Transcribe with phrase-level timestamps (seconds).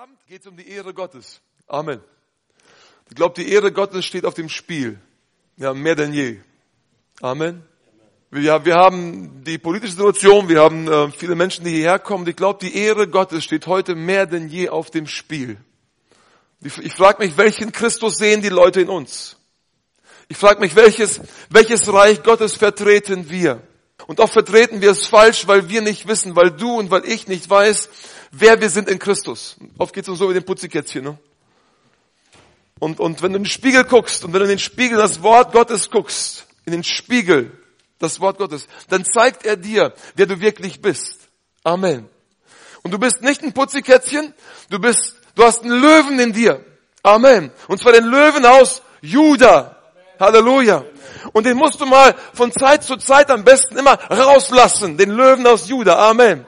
[0.00, 1.42] Abend geht es um die Ehre Gottes.
[1.66, 2.00] Amen.
[3.10, 4.98] Ich glaube, die Ehre Gottes steht auf dem Spiel.
[5.58, 6.38] Ja, mehr denn je.
[7.20, 7.62] Amen.
[8.30, 12.26] Wir, wir haben die politische Situation, wir haben äh, viele Menschen, die hierher kommen.
[12.26, 15.58] Ich glaube, die Ehre Gottes steht heute mehr denn je auf dem Spiel.
[16.62, 19.36] Ich, ich frage mich, welchen Christus sehen die Leute in uns?
[20.28, 21.20] Ich frage mich, welches,
[21.50, 23.60] welches Reich Gottes vertreten wir?
[24.06, 27.28] Und oft vertreten wir es falsch, weil wir nicht wissen, weil du und weil ich
[27.28, 27.88] nicht weiß,
[28.32, 29.56] wer wir sind in Christus.
[29.78, 31.04] Oft geht es uns so wie den Putzikätzchen.
[31.04, 31.18] Ne?
[32.78, 35.22] Und, und wenn du in den Spiegel guckst und wenn du in den Spiegel das
[35.22, 37.52] Wort Gottes guckst, in den Spiegel
[37.98, 41.16] das Wort Gottes, dann zeigt er dir, wer du wirklich bist.
[41.62, 42.08] Amen.
[42.82, 44.32] Und du bist nicht ein Putzikätzchen,
[44.70, 46.64] du bist, du hast einen Löwen in dir.
[47.02, 47.52] Amen.
[47.68, 49.76] Und zwar den Löwen aus Juda.
[50.18, 50.84] Halleluja.
[51.32, 55.46] Und den musst du mal von Zeit zu Zeit am besten immer rauslassen, den Löwen
[55.46, 56.10] aus Juda.
[56.10, 56.46] Amen.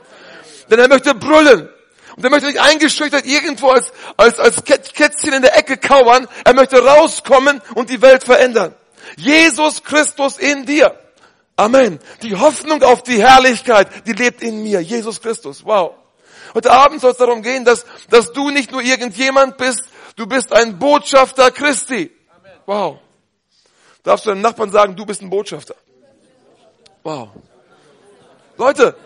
[0.71, 1.69] Denn er möchte brüllen.
[2.17, 6.29] Und er möchte nicht eingeschüchtert irgendwo als, als, als Kätzchen in der Ecke kauern.
[6.45, 8.75] Er möchte rauskommen und die Welt verändern.
[9.17, 10.95] Jesus Christus in dir.
[11.57, 12.01] Amen.
[12.23, 14.81] Die Hoffnung auf die Herrlichkeit, die lebt in mir.
[14.81, 15.65] Jesus Christus.
[15.65, 15.95] Wow.
[16.55, 19.83] Heute Abend soll es darum gehen, dass, dass du nicht nur irgendjemand bist,
[20.17, 22.11] du bist ein Botschafter Christi.
[22.67, 22.99] Wow.
[24.03, 25.75] Darfst du deinem Nachbarn sagen, du bist ein Botschafter.
[27.03, 27.29] Wow.
[28.57, 28.97] Leute,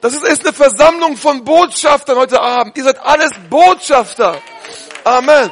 [0.00, 2.76] das ist, eine Versammlung von Botschaftern heute Abend.
[2.76, 4.40] Ihr seid alles Botschafter.
[5.02, 5.50] Amen.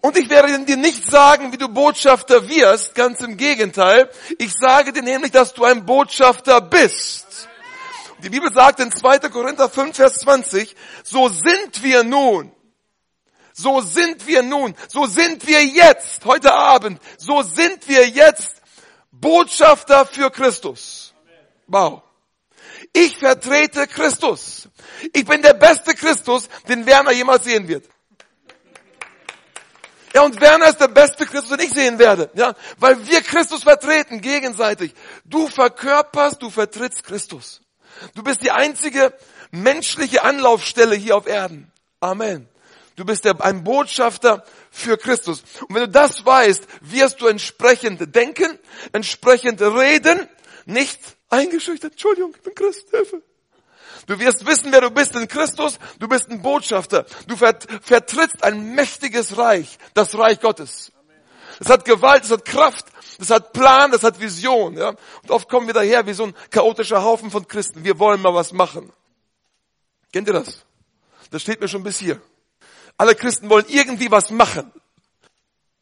[0.00, 4.08] Und ich werde dir nicht sagen, wie du Botschafter wirst, ganz im Gegenteil.
[4.38, 7.48] Ich sage dir nämlich, dass du ein Botschafter bist.
[8.22, 9.18] Die Bibel sagt in 2.
[9.30, 12.52] Korinther 5, Vers 20, so sind wir nun.
[13.58, 14.74] So sind wir nun.
[14.86, 17.00] So sind wir jetzt, heute Abend.
[17.16, 18.56] So sind wir jetzt
[19.10, 21.14] Botschafter für Christus.
[21.66, 22.02] Wow.
[22.92, 24.68] Ich vertrete Christus.
[25.14, 27.88] Ich bin der beste Christus, den Werner jemals sehen wird.
[30.12, 32.30] Ja, und Werner ist der beste Christus, den ich sehen werde.
[32.34, 34.92] Ja, weil wir Christus vertreten, gegenseitig.
[35.24, 37.62] Du verkörperst, du vertrittst Christus.
[38.14, 39.14] Du bist die einzige
[39.50, 41.72] menschliche Anlaufstelle hier auf Erden.
[42.00, 42.50] Amen.
[42.96, 45.42] Du bist ein Botschafter für Christus.
[45.68, 48.58] Und wenn du das weißt, wirst du entsprechend denken,
[48.92, 50.26] entsprechend reden,
[50.64, 50.98] nicht
[51.28, 51.92] eingeschüchtert.
[51.92, 53.22] Entschuldigung, ich bin Christ, Hilfe.
[54.06, 55.78] Du wirst wissen, wer du bist in Christus.
[55.98, 57.04] Du bist ein Botschafter.
[57.26, 60.90] Du vertrittst ein mächtiges Reich, das Reich Gottes.
[61.60, 62.86] Es hat Gewalt, es hat Kraft,
[63.18, 64.76] es hat Plan, es hat Vision.
[64.76, 64.90] Ja?
[65.22, 67.84] Und oft kommen wir daher wie so ein chaotischer Haufen von Christen.
[67.84, 68.92] Wir wollen mal was machen.
[70.12, 70.64] Kennt ihr das?
[71.30, 72.20] Das steht mir schon bis hier.
[72.96, 74.72] Alle Christen wollen irgendwie was machen.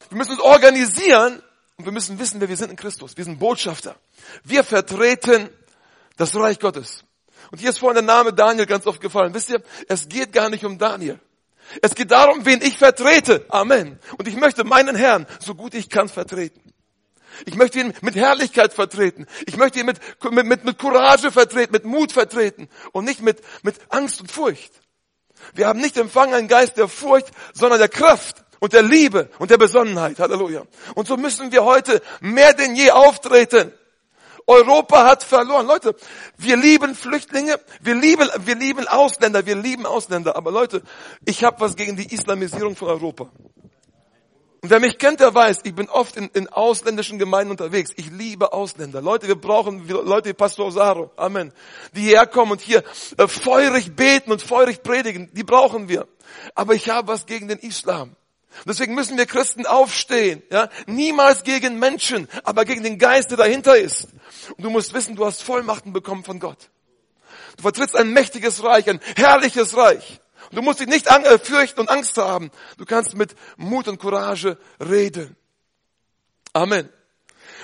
[0.08, 1.42] Wir müssen uns organisieren
[1.76, 3.16] und wir müssen wissen, wer wir sind in Christus.
[3.16, 3.96] Wir sind Botschafter.
[4.42, 5.48] Wir vertreten
[6.16, 7.04] das Reich Gottes.
[7.50, 9.34] Und hier ist vorhin der Name Daniel ganz oft gefallen.
[9.34, 11.20] Wisst ihr, es geht gar nicht um Daniel.
[11.82, 13.44] Es geht darum, wen ich vertrete.
[13.48, 13.98] Amen.
[14.18, 16.60] Und ich möchte meinen Herrn, so gut ich kann, vertreten.
[17.46, 19.26] Ich möchte ihn mit Herrlichkeit vertreten.
[19.46, 19.98] Ich möchte ihn mit,
[20.30, 24.72] mit, mit, mit Courage vertreten, mit Mut vertreten und nicht mit, mit Angst und Furcht.
[25.52, 29.50] Wir haben nicht empfangen einen Geist der Furcht, sondern der Kraft und der Liebe und
[29.50, 30.18] der Besonnenheit.
[30.18, 30.62] Halleluja.
[30.94, 33.72] Und so müssen wir heute mehr denn je auftreten.
[34.46, 35.66] Europa hat verloren.
[35.66, 35.96] Leute,
[36.36, 40.36] wir lieben Flüchtlinge, wir lieben, wir lieben Ausländer, wir lieben Ausländer.
[40.36, 40.82] Aber Leute,
[41.24, 43.30] ich habe was gegen die Islamisierung von Europa.
[44.64, 47.92] Und wer mich kennt, der weiß, ich bin oft in, in ausländischen Gemeinden unterwegs.
[47.96, 49.02] Ich liebe Ausländer.
[49.02, 51.52] Leute, wir brauchen Leute wie Pastor Osaro, Amen,
[51.94, 52.82] die hierher kommen und hier
[53.18, 55.28] äh, feurig beten und feurig predigen.
[55.34, 56.08] Die brauchen wir.
[56.54, 58.16] Aber ich habe was gegen den Islam.
[58.66, 60.42] Deswegen müssen wir Christen aufstehen.
[60.50, 60.70] Ja?
[60.86, 64.08] Niemals gegen Menschen, aber gegen den Geist, der dahinter ist.
[64.56, 66.70] Und du musst wissen, du hast Vollmachten bekommen von Gott.
[67.58, 70.22] Du vertrittst ein mächtiges Reich, ein herrliches Reich.
[70.54, 72.50] Du musst dich nicht äh, fürchten und Angst haben.
[72.78, 75.36] Du kannst mit Mut und Courage reden.
[76.52, 76.88] Amen.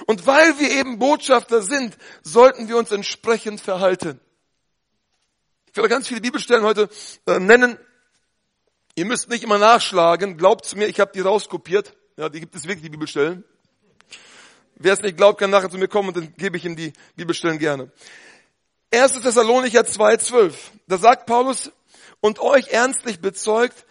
[0.07, 4.21] Und weil wir eben Botschafter sind, sollten wir uns entsprechend verhalten.
[5.71, 6.89] Ich werde ganz viele Bibelstellen heute
[7.27, 7.79] äh, nennen.
[8.97, 10.37] Ihr müsst nicht immer nachschlagen.
[10.37, 11.95] Glaubt mir, ich habe die rauskopiert.
[12.17, 13.45] Ja, die gibt es wirklich, die Bibelstellen.
[14.75, 16.93] Wer es nicht glaubt, kann nachher zu mir kommen und dann gebe ich ihm die
[17.15, 17.91] Bibelstellen gerne.
[18.93, 19.21] 1.
[19.21, 20.55] Thessalonicher 2,12.
[20.89, 21.71] Da sagt Paulus,
[22.21, 23.87] und euch ernstlich bezeugt,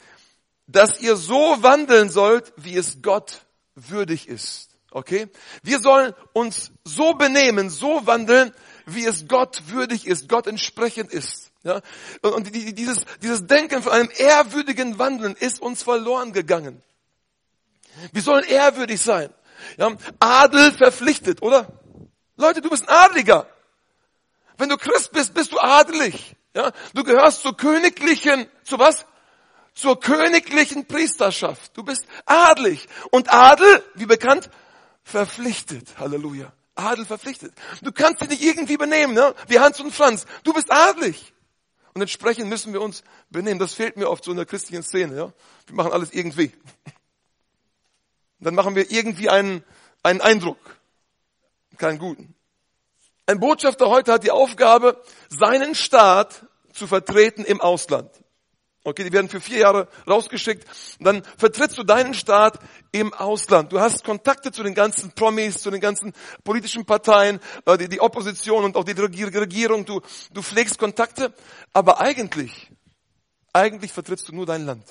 [0.67, 3.41] dass ihr so wandeln sollt, wie es Gott
[3.75, 4.69] würdig ist.
[4.91, 5.27] Okay?
[5.63, 8.53] Wir sollen uns so benehmen, so wandeln,
[8.85, 11.51] wie es Gott würdig ist, Gott entsprechend ist.
[11.63, 11.81] Ja?
[12.21, 16.81] Und dieses, dieses Denken von einem ehrwürdigen Wandeln ist uns verloren gegangen.
[18.11, 19.33] Wir sollen ehrwürdig sein.
[19.77, 19.91] Ja?
[20.19, 21.67] Adel verpflichtet, oder?
[22.37, 23.47] Leute, du bist ein Adeliger.
[24.57, 26.35] Wenn du Christ bist, bist du adelig.
[26.59, 26.71] Ja?
[26.93, 29.05] Du gehörst zur königlichen, zu was?
[29.73, 31.77] Zur königlichen Priesterschaft.
[31.77, 32.89] Du bist adlig.
[33.11, 34.49] Und Adel, wie bekannt,
[35.03, 35.97] verpflichtet.
[35.97, 36.51] Halleluja.
[36.75, 37.53] Adel verpflichtet.
[37.81, 39.33] Du kannst dich nicht irgendwie benehmen, ne?
[39.47, 40.25] wie Hans und Franz.
[40.43, 41.33] Du bist adlig.
[41.93, 43.59] Und entsprechend müssen wir uns benehmen.
[43.59, 45.15] Das fehlt mir oft so in der christlichen Szene.
[45.15, 45.33] Ja?
[45.67, 46.51] Wir machen alles irgendwie.
[48.41, 49.63] Dann machen wir irgendwie einen,
[50.03, 50.59] einen Eindruck.
[51.77, 52.35] Keinen guten.
[53.29, 56.47] Ein Botschafter heute hat die Aufgabe, seinen Staat
[56.79, 58.09] zu vertreten im Ausland.
[58.85, 60.65] Okay, die werden für vier Jahre rausgeschickt.
[60.99, 62.59] Und dann vertrittst du deinen Staat
[62.93, 63.73] im Ausland.
[63.73, 66.13] Du hast Kontakte zu den ganzen Promis, zu den ganzen
[66.45, 69.85] politischen Parteien, äh, die, die Opposition und auch die Regierung.
[69.85, 71.33] Du, du pflegst Kontakte.
[71.73, 72.71] Aber eigentlich,
[73.51, 74.85] eigentlich vertrittst du nur dein Land.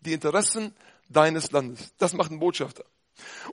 [0.00, 0.74] Die Interessen
[1.10, 1.92] deines Landes.
[1.98, 2.84] Das macht ein Botschafter.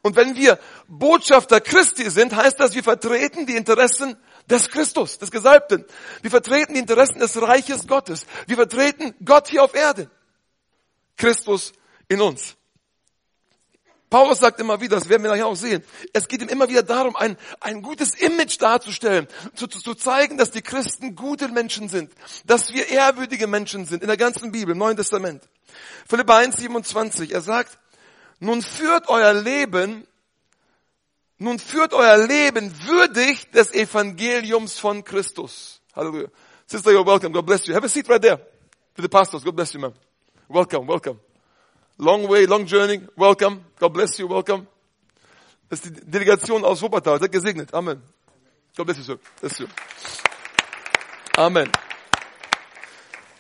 [0.02, 4.16] Und wenn wir Botschafter Christi sind, heißt das, wir vertreten die Interessen
[4.50, 5.86] des Christus, des Gesalbten.
[6.22, 8.26] Wir vertreten die Interessen des Reiches Gottes.
[8.48, 10.10] Wir vertreten Gott hier auf Erde.
[11.18, 11.74] Christus
[12.08, 12.56] in uns.
[14.10, 15.84] Paulus sagt immer wieder, das werden wir nachher auch sehen,
[16.14, 20.38] es geht ihm immer wieder darum, ein, ein gutes Image darzustellen, zu, zu, zu zeigen,
[20.38, 22.14] dass die Christen gute Menschen sind,
[22.46, 25.44] dass wir ehrwürdige Menschen sind, in der ganzen Bibel, im Neuen Testament.
[26.08, 27.78] Philippa 1, 27, er sagt,
[28.40, 30.06] nun führt euer Leben,
[31.38, 35.82] nun führt euer Leben würdig des Evangeliums von Christus.
[35.96, 36.28] Halleluja.
[36.68, 37.32] Sister, you're welcome.
[37.34, 37.76] God bless you.
[37.76, 38.38] Have a seat right there.
[38.96, 39.44] To the pastors.
[39.44, 39.94] God bless you, man.
[40.48, 41.20] Welcome, welcome.
[41.98, 43.02] Long way, long journey.
[43.18, 43.66] Welcome.
[43.80, 44.30] God bless you.
[44.30, 44.68] Welcome.
[45.70, 47.20] Das ist die Delegation aus Wuppertal.
[47.20, 47.74] Seid gesegnet.
[47.74, 48.02] Amen.
[48.76, 49.20] God bless you, sir.
[49.42, 49.68] Bless you.
[51.38, 51.70] Amen.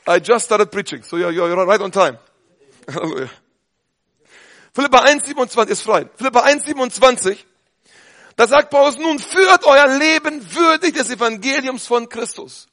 [0.07, 2.17] I just started preaching, so you're, you're right on time.
[2.87, 3.29] Hallelujah.
[4.73, 6.09] Philippa 1,27 ist frei.
[6.15, 7.37] Philippa 1,27.
[8.35, 12.67] Da sagt Paulus, nun führt euer Leben würdig des Evangeliums von Christus.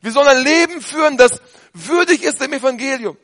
[0.00, 1.40] Wir sollen ein Leben führen, das
[1.72, 3.16] würdig ist dem Evangelium.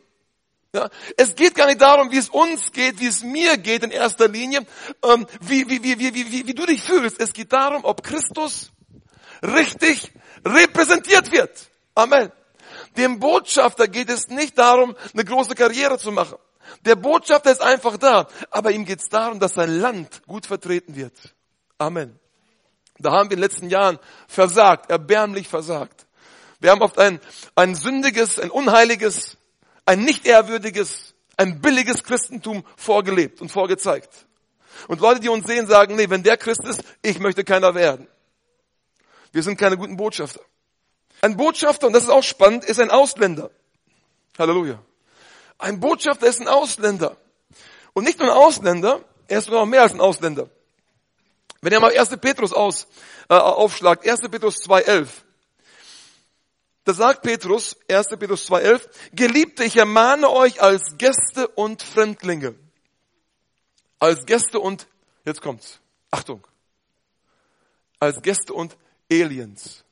[0.72, 3.90] Ja, es geht gar nicht darum, wie es uns geht, wie es mir geht in
[3.90, 4.66] erster Linie,
[5.02, 7.18] ähm, wie, wie, wie, wie, wie, wie, wie du dich fühlst.
[7.18, 8.72] Es geht darum, ob Christus
[9.42, 10.12] richtig
[10.44, 11.50] repräsentiert wird.
[11.94, 12.30] Amen.
[12.96, 16.36] Dem Botschafter geht es nicht darum, eine große Karriere zu machen.
[16.84, 20.94] Der Botschafter ist einfach da, aber ihm geht es darum, dass sein Land gut vertreten
[20.94, 21.14] wird.
[21.78, 22.18] Amen.
[22.98, 26.06] Da haben wir in den letzten Jahren versagt, erbärmlich versagt.
[26.60, 27.20] Wir haben oft ein,
[27.54, 29.36] ein sündiges, ein unheiliges,
[29.84, 34.26] ein nicht ehrwürdiges, ein billiges Christentum vorgelebt und vorgezeigt.
[34.88, 38.08] Und Leute, die uns sehen, sagen, nee, wenn der Christ ist, ich möchte keiner werden.
[39.32, 40.40] Wir sind keine guten Botschafter.
[41.20, 43.50] Ein Botschafter, und das ist auch spannend, ist ein Ausländer.
[44.38, 44.78] Halleluja.
[45.58, 47.16] Ein Botschafter ist ein Ausländer.
[47.92, 50.48] Und nicht nur ein Ausländer, er ist noch mehr als ein Ausländer.
[51.66, 52.10] Wenn ihr mal 1.
[52.18, 52.86] Petrus aus,
[53.28, 54.20] äh, aufschlagt, 1.
[54.30, 55.08] Petrus 2.11.
[56.84, 58.10] Da sagt Petrus, 1.
[58.20, 62.54] Petrus 2.11, Geliebte, ich ermahne euch als Gäste und Fremdlinge.
[63.98, 64.86] Als Gäste und,
[65.24, 65.80] jetzt kommt's,
[66.12, 66.46] Achtung,
[67.98, 68.76] als Gäste und
[69.10, 69.82] Aliens.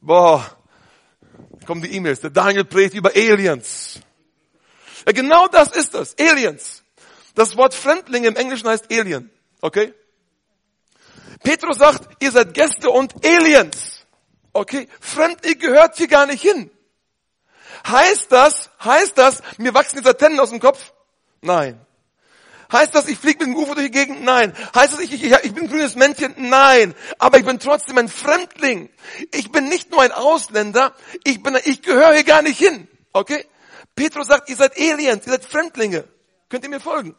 [0.00, 0.58] Boah,
[1.68, 2.18] kommen die E-Mails.
[2.18, 4.00] Der Daniel predigt über Aliens.
[5.06, 6.18] Ja, genau das ist das.
[6.18, 6.82] Aliens.
[7.36, 9.30] Das Wort Fremdlinge im Englischen heißt Alien.
[9.60, 9.94] Okay?
[11.42, 14.06] Petrus sagt, ihr seid Gäste und Aliens.
[14.52, 14.88] Okay?
[15.00, 16.70] Fremdling gehört hier gar nicht hin.
[17.86, 20.92] Heißt das, heißt das, mir wachsen jetzt Antennen aus dem Kopf?
[21.40, 21.80] Nein.
[22.70, 24.22] Heißt das, ich fliege mit dem UFO durch die Gegend?
[24.24, 24.54] Nein.
[24.74, 26.34] Heißt das, ich, ich, ich bin ein grünes Männchen?
[26.36, 26.94] Nein.
[27.18, 28.90] Aber ich bin trotzdem ein Fremdling.
[29.32, 32.88] Ich bin nicht nur ein Ausländer, ich bin, ich gehöre hier gar nicht hin.
[33.12, 33.46] Okay?
[33.94, 36.04] Petrus sagt, ihr seid Aliens, ihr seid Fremdlinge.
[36.50, 37.16] Könnt ihr mir folgen?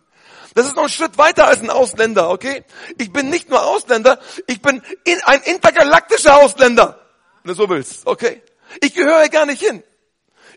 [0.56, 2.64] Das ist noch ein Schritt weiter als ein Ausländer, okay?
[2.98, 7.00] Ich bin nicht nur Ausländer, ich bin in, ein intergalaktischer Ausländer.
[7.44, 8.42] Wenn du so willst, okay?
[8.82, 9.84] Ich gehöre gar nicht hin.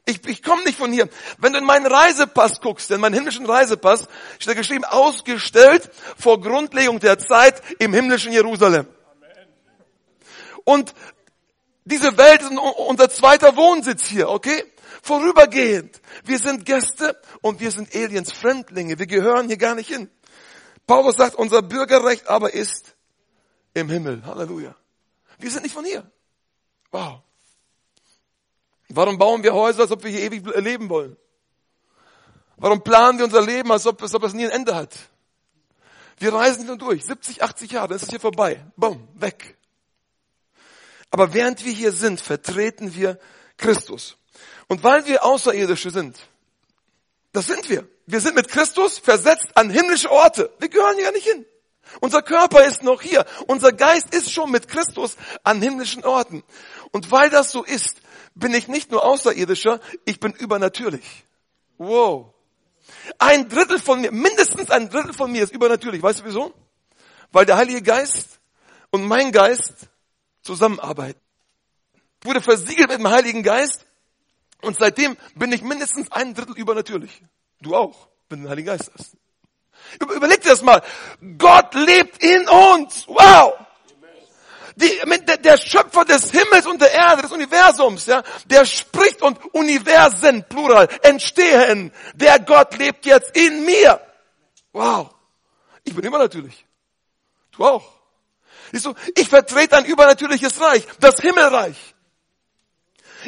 [0.05, 1.09] Ich, ich komme nicht von hier.
[1.39, 4.09] Wenn du in meinen Reisepass guckst, in meinen himmlischen Reisepass,
[4.39, 8.89] steht geschrieben, ausgestellt vor Grundlegung der Zeit im himmlischen Jerusalem.
[10.65, 10.95] Und
[11.85, 14.65] diese Welt ist unser zweiter Wohnsitz hier, okay?
[15.03, 16.01] Vorübergehend.
[16.25, 18.99] Wir sind Gäste und wir sind Aliens, Fremdlinge.
[18.99, 20.09] Wir gehören hier gar nicht hin.
[20.87, 22.95] Paulus sagt, unser Bürgerrecht aber ist
[23.75, 24.25] im Himmel.
[24.25, 24.77] Halleluja.
[25.39, 26.09] Wir sind nicht von hier.
[26.93, 27.21] Wow.
[28.89, 31.17] Warum bauen wir Häuser, als ob wir hier ewig leben wollen?
[32.57, 34.97] Warum planen wir unser Leben, als ob, als ob es nie ein Ende hat?
[36.19, 37.05] Wir reisen nur durch.
[37.05, 38.65] 70, 80 Jahre, dann ist es hier vorbei.
[38.77, 39.59] Bumm, weg.
[41.11, 43.19] Aber während wir hier sind, vertreten wir
[43.57, 44.17] Christus.
[44.73, 46.17] Und weil wir Außerirdische sind,
[47.33, 47.87] das sind wir.
[48.07, 50.51] Wir sind mit Christus versetzt an himmlische Orte.
[50.61, 51.45] Wir gehören hier nicht hin.
[52.01, 53.27] Unser Körper ist noch hier.
[53.49, 56.43] Unser Geist ist schon mit Christus an himmlischen Orten.
[56.91, 58.01] Und weil das so ist,
[58.35, 61.27] bin ich nicht nur außerirdischer, ich bin übernatürlich.
[61.77, 62.33] Wow.
[63.19, 66.03] Ein Drittel von mir, mindestens ein Drittel von mir ist übernatürlich.
[66.03, 66.55] Weißt du wieso?
[67.31, 68.41] Weil der Heilige Geist
[68.91, 69.75] und mein Geist
[70.41, 71.21] zusammenarbeiten.
[72.23, 73.85] Ich wurde versiegelt mit dem Heiligen Geist
[74.63, 77.23] und seitdem bin ich mindestens ein Drittel übernatürlich.
[77.61, 79.17] Du auch, wenn du den Heiligen Geist hast.
[80.01, 80.83] Überleg dir das mal.
[81.39, 83.07] Gott lebt in uns.
[83.07, 83.55] Wow.
[84.77, 84.91] Die,
[85.43, 90.89] der, Schöpfer des Himmels und der Erde, des Universums, ja, der spricht und Universen, Plural,
[91.03, 91.93] entstehen.
[92.15, 94.01] Der Gott lebt jetzt in mir.
[94.73, 95.11] Wow.
[95.85, 96.65] Ich bin immer natürlich.
[97.51, 97.85] Du auch.
[98.73, 101.92] Siehst du, ich vertrete ein übernatürliches Reich, das Himmelreich.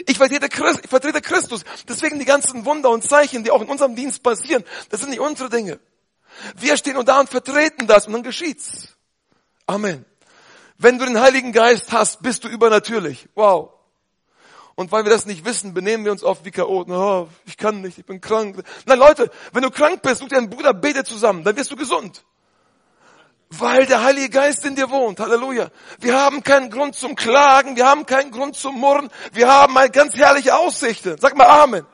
[0.06, 1.64] Ich vertrete, Christ, ich vertrete Christus.
[1.88, 5.20] Deswegen die ganzen Wunder und Zeichen, die auch in unserem Dienst passieren, das sind nicht
[5.20, 5.78] unsere Dinge.
[6.56, 8.88] Wir stehen und da und vertreten das und dann geschieht's.
[9.66, 10.04] Amen.
[10.78, 13.28] Wenn du den Heiligen Geist hast, bist du übernatürlich.
[13.34, 13.70] Wow.
[14.74, 16.92] Und weil wir das nicht wissen, benehmen wir uns oft wie Chaoten.
[16.92, 18.62] Oh, ich kann nicht, ich bin krank.
[18.86, 21.76] Nein, Leute, wenn du krank bist, such dir einen Bruder, bete zusammen, dann wirst du
[21.76, 22.24] gesund.
[23.50, 25.20] Weil der Heilige Geist in dir wohnt.
[25.20, 25.68] Halleluja.
[26.00, 29.90] Wir haben keinen Grund zum Klagen, wir haben keinen Grund zum Murren, wir haben eine
[29.90, 31.16] ganz herrliche Aussichten.
[31.20, 31.86] Sag mal Amen.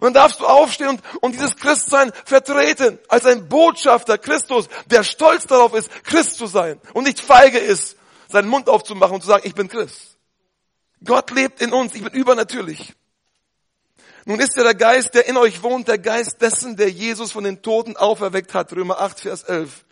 [0.00, 5.04] Und dann darfst du aufstehen und, und dieses Christsein vertreten als ein Botschafter Christus, der
[5.04, 9.28] stolz darauf ist, Christ zu sein und nicht feige ist, seinen Mund aufzumachen und zu
[9.28, 10.16] sagen, ich bin Christ.
[11.04, 12.94] Gott lebt in uns, ich bin übernatürlich.
[14.24, 17.44] Nun ist ja der Geist, der in euch wohnt, der Geist dessen, der Jesus von
[17.44, 18.72] den Toten auferweckt hat.
[18.72, 19.84] Römer 8, Vers 11.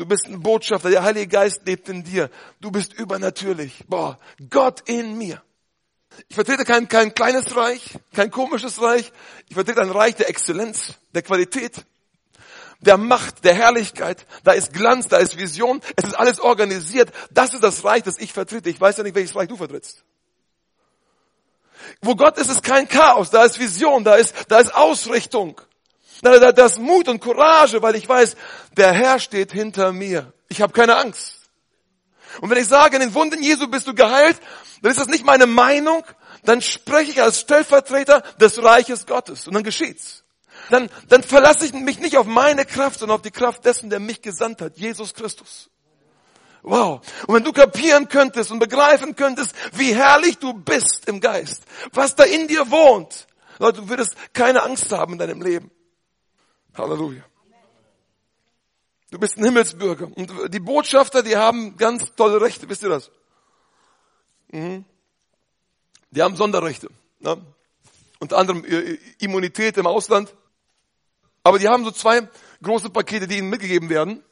[0.00, 2.30] Du bist ein Botschafter, der Heilige Geist lebt in dir.
[2.58, 3.84] Du bist übernatürlich.
[3.86, 5.42] Boah, Gott in mir.
[6.28, 9.12] Ich vertrete kein, kein kleines Reich, kein komisches Reich.
[9.48, 11.84] Ich vertrete ein Reich der Exzellenz, der Qualität,
[12.80, 14.26] der Macht, der Herrlichkeit.
[14.42, 15.82] Da ist Glanz, da ist Vision.
[15.96, 17.12] Es ist alles organisiert.
[17.30, 18.70] Das ist das Reich, das ich vertrete.
[18.70, 20.02] Ich weiß ja nicht, welches Reich du vertrittst.
[22.00, 23.28] Wo Gott ist, ist kein Chaos.
[23.28, 25.60] Da ist Vision, da ist, da ist Ausrichtung.
[26.22, 28.36] Da, da, da ist Mut und Courage, weil ich weiß,
[28.76, 30.32] der Herr steht hinter mir.
[30.48, 31.38] Ich habe keine Angst.
[32.40, 34.36] Und wenn ich sage, in den Wunden Jesu bist du geheilt,
[34.82, 36.04] dann ist das nicht meine Meinung,
[36.44, 40.24] dann spreche ich als Stellvertreter des Reiches Gottes und dann geschieht's.
[40.70, 43.98] Dann, dann verlasse ich mich nicht auf meine Kraft, sondern auf die Kraft dessen, der
[43.98, 45.70] mich gesandt hat, Jesus Christus.
[46.62, 47.00] Wow.
[47.26, 51.62] Und wenn du kapieren könntest und begreifen könntest, wie herrlich du bist im Geist,
[51.92, 53.26] was da in dir wohnt,
[53.58, 55.70] Leute, du würdest keine Angst haben in deinem Leben.
[56.74, 57.22] Halleluja.
[59.10, 60.08] Du bist ein Himmelsbürger.
[60.14, 63.10] Und die Botschafter, die haben ganz tolle Rechte, wisst ihr das?
[64.52, 64.84] Mhm.
[66.10, 66.88] Die haben Sonderrechte.
[67.20, 67.36] Ne?
[68.18, 68.64] Unter anderem
[69.18, 70.34] Immunität im Ausland.
[71.42, 72.28] Aber die haben so zwei
[72.62, 74.22] große Pakete, die ihnen mitgegeben werden.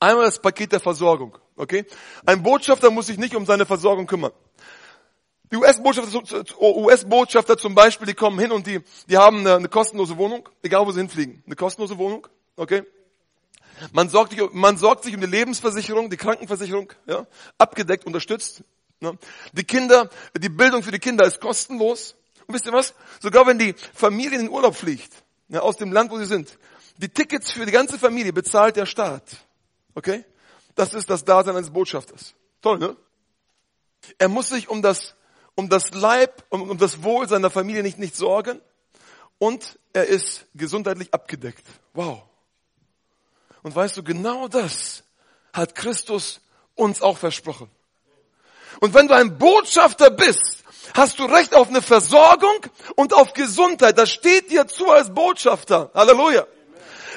[0.00, 1.38] Einmal das Paket der Versorgung.
[1.56, 1.84] Okay?
[2.26, 4.32] Ein Botschafter muss sich nicht um seine Versorgung kümmern.
[5.52, 10.16] Die US-Botschafter, US-Botschafter zum Beispiel, die kommen hin und die, die haben eine, eine kostenlose
[10.16, 11.42] Wohnung, egal wo sie hinfliegen.
[11.44, 12.84] Eine kostenlose Wohnung, okay?
[13.92, 17.26] Man sorgt, sich, man sorgt sich um die Lebensversicherung, die Krankenversicherung, ja,
[17.58, 18.64] abgedeckt, unterstützt.
[19.00, 19.18] Ne?
[19.52, 22.14] Die Kinder, die Bildung für die Kinder ist kostenlos.
[22.46, 22.94] Und wisst ihr was?
[23.20, 25.12] Sogar wenn die Familie in den Urlaub fliegt,
[25.48, 26.56] ja, aus dem Land, wo sie sind,
[26.96, 29.24] die Tickets für die ganze Familie bezahlt der Staat.
[29.94, 30.24] Okay?
[30.74, 32.34] Das ist das Dasein eines Botschafters.
[32.62, 32.96] Toll, ne?
[34.18, 35.14] Er muss sich um das,
[35.54, 38.60] um das Leib, um, um das Wohl seiner Familie nicht, nicht sorgen.
[39.38, 41.66] Und er ist gesundheitlich abgedeckt.
[41.94, 42.22] Wow.
[43.62, 45.04] Und weißt du, genau das
[45.52, 46.40] hat Christus
[46.74, 47.70] uns auch versprochen.
[48.80, 50.62] Und wenn du ein Botschafter bist,
[50.94, 52.66] hast du Recht auf eine Versorgung
[52.96, 53.98] und auf Gesundheit.
[53.98, 55.90] Das steht dir zu als Botschafter.
[55.94, 56.46] Halleluja.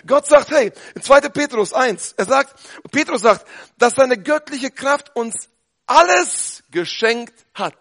[0.06, 1.22] Gott sagt, hey, in 2.
[1.30, 2.54] Petrus 1, er sagt,
[2.92, 5.50] Petrus sagt, dass seine göttliche Kraft uns
[5.88, 7.76] alles geschenkt hat.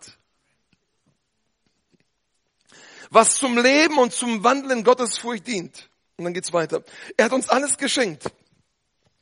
[3.15, 5.89] Was zum Leben und zum Wandeln Gottes Furcht dient.
[6.17, 6.83] Und dann geht's weiter.
[7.17, 8.25] Er hat uns alles geschenkt.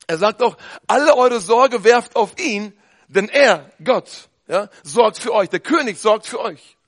[0.07, 0.57] Er sagt auch,
[0.87, 2.73] alle eure Sorge werft auf ihn,
[3.09, 5.51] denn er, Gott, ja, sorgt für euch.
[5.51, 6.79] Der König sorgt für euch.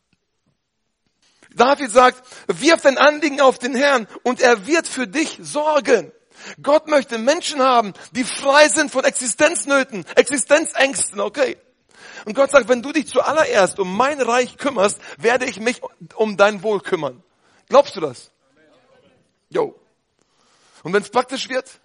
[1.55, 6.11] David sagt, wirf dein Anliegen auf den Herrn und er wird für dich sorgen.
[6.63, 11.59] Gott möchte Menschen haben, die frei sind von Existenznöten, Existenzängsten, okay?
[12.25, 15.81] Und Gott sagt, wenn du dich zuallererst um mein Reich kümmerst, werde ich mich
[16.15, 17.23] um dein Wohl kümmern.
[17.69, 18.31] Glaubst du das?
[19.51, 19.79] Jo.
[20.83, 21.81] Und wenn es praktisch wird,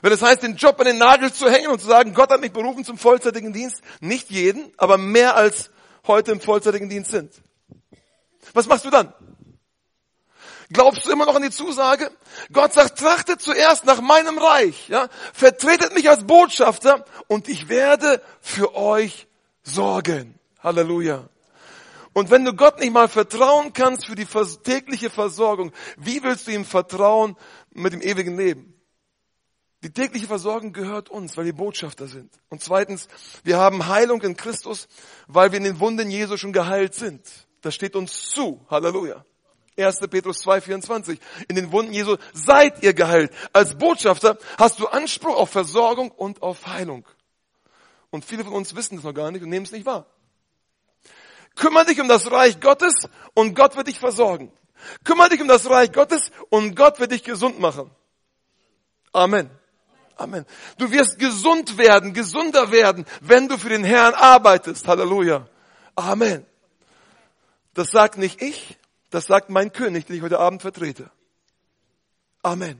[0.00, 2.40] wenn es heißt, den Job an den Nagel zu hängen und zu sagen, Gott hat
[2.40, 5.70] mich berufen zum vollzeitigen Dienst, nicht jeden, aber mehr als
[6.06, 7.32] heute im vollzeitigen Dienst sind.
[8.54, 9.12] Was machst du dann?
[10.70, 12.10] Glaubst du immer noch an die Zusage?
[12.50, 15.08] Gott sagt, trachtet zuerst nach meinem Reich, ja?
[15.34, 19.26] Vertretet mich als Botschafter und ich werde für euch
[19.62, 20.38] sorgen.
[20.60, 21.28] Halleluja.
[22.12, 26.52] Und wenn du Gott nicht mal vertrauen kannst für die tägliche Versorgung, wie willst du
[26.52, 27.36] ihm vertrauen
[27.72, 28.74] mit dem ewigen Leben?
[29.82, 32.32] Die tägliche Versorgung gehört uns, weil wir Botschafter sind.
[32.50, 33.08] Und zweitens,
[33.42, 34.86] wir haben Heilung in Christus,
[35.26, 37.20] weil wir in den Wunden Jesu schon geheilt sind.
[37.62, 38.64] Das steht uns zu.
[38.70, 39.24] Halleluja.
[39.76, 40.00] 1.
[40.08, 41.18] Petrus 2, 24.
[41.48, 43.32] In den Wunden Jesu seid ihr geheilt.
[43.52, 47.06] Als Botschafter hast du Anspruch auf Versorgung und auf Heilung.
[48.12, 50.06] Und viele von uns wissen das noch gar nicht und nehmen es nicht wahr.
[51.56, 52.92] Kümmer dich um das Reich Gottes
[53.34, 54.52] und Gott wird dich versorgen.
[55.02, 57.90] Kümmer dich um das Reich Gottes und Gott wird dich gesund machen.
[59.12, 59.50] Amen.
[60.16, 60.44] Amen.
[60.76, 64.86] Du wirst gesund werden, gesunder werden, wenn du für den Herrn arbeitest.
[64.86, 65.48] Halleluja.
[65.96, 66.44] Amen.
[67.72, 68.78] Das sagt nicht ich,
[69.08, 71.10] das sagt mein König, den ich heute Abend vertrete.
[72.42, 72.78] Amen.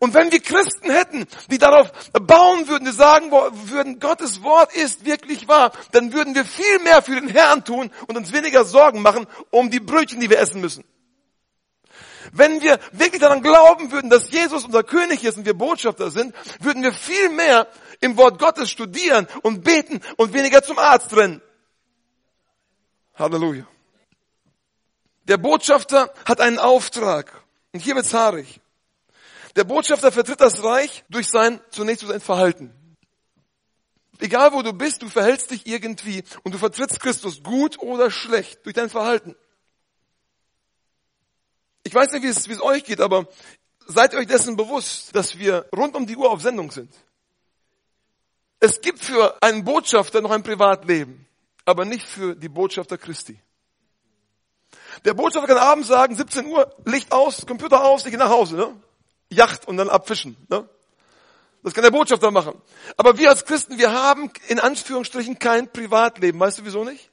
[0.00, 5.04] Und wenn wir Christen hätten, die darauf bauen würden, die sagen würden, Gottes Wort ist
[5.04, 9.02] wirklich wahr, dann würden wir viel mehr für den Herrn tun und uns weniger Sorgen
[9.02, 10.84] machen um die Brötchen, die wir essen müssen.
[12.32, 16.34] Wenn wir wirklich daran glauben würden, dass Jesus unser König ist und wir Botschafter sind,
[16.60, 17.66] würden wir viel mehr
[18.00, 21.42] im Wort Gottes studieren und beten und weniger zum Arzt rennen.
[23.14, 23.66] Halleluja.
[25.24, 27.42] Der Botschafter hat einen Auftrag.
[27.72, 28.60] Und hier wird's haarig.
[29.58, 32.72] Der Botschafter vertritt das Reich durch sein, zunächst durch sein Verhalten.
[34.20, 38.64] Egal wo du bist, du verhältst dich irgendwie und du vertrittst Christus gut oder schlecht
[38.64, 39.34] durch dein Verhalten.
[41.82, 43.26] Ich weiß nicht, wie es, wie es euch geht, aber
[43.84, 46.94] seid euch dessen bewusst, dass wir rund um die Uhr auf Sendung sind.
[48.60, 51.26] Es gibt für einen Botschafter noch ein Privatleben,
[51.64, 53.42] aber nicht für die Botschafter Christi.
[55.04, 58.54] Der Botschafter kann abends sagen, 17 Uhr, Licht aus, Computer aus, ich gehe nach Hause.
[58.54, 58.82] Ne?
[59.30, 60.36] Yacht und dann abfischen.
[60.48, 60.68] Ne?
[61.62, 62.60] Das kann der Botschafter machen.
[62.96, 66.38] Aber wir als Christen, wir haben in Anführungsstrichen kein Privatleben.
[66.38, 67.10] Weißt du wieso nicht?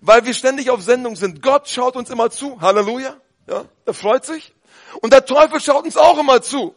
[0.00, 1.42] Weil wir ständig auf Sendung sind.
[1.42, 2.60] Gott schaut uns immer zu.
[2.60, 3.16] Halleluja.
[3.48, 4.52] Ja, er freut sich.
[5.00, 6.74] Und der Teufel schaut uns auch immer zu.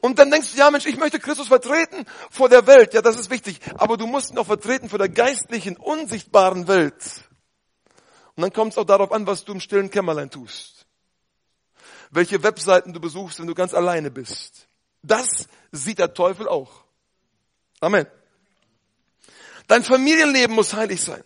[0.00, 2.94] Und dann denkst du, ja Mensch, ich möchte Christus vertreten vor der Welt.
[2.94, 3.60] Ja, das ist wichtig.
[3.78, 7.02] Aber du musst ihn auch vertreten vor der geistlichen, unsichtbaren Welt.
[8.34, 10.79] Und dann kommt es auch darauf an, was du im stillen Kämmerlein tust
[12.10, 14.66] welche Webseiten du besuchst, wenn du ganz alleine bist.
[15.02, 15.26] Das
[15.72, 16.84] sieht der Teufel auch.
[17.80, 18.06] Amen.
[19.66, 21.22] Dein Familienleben muss heilig sein.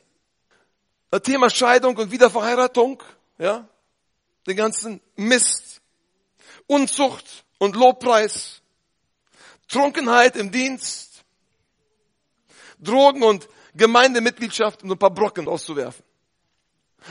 [1.10, 3.02] Das Thema Scheidung und Wiederverheiratung,
[3.38, 3.68] ja,
[4.46, 5.80] den ganzen Mist,
[6.66, 8.60] Unzucht und Lobpreis,
[9.68, 11.24] Trunkenheit im Dienst,
[12.78, 16.03] Drogen und Gemeindemitgliedschaft, um ein paar Brocken auszuwerfen.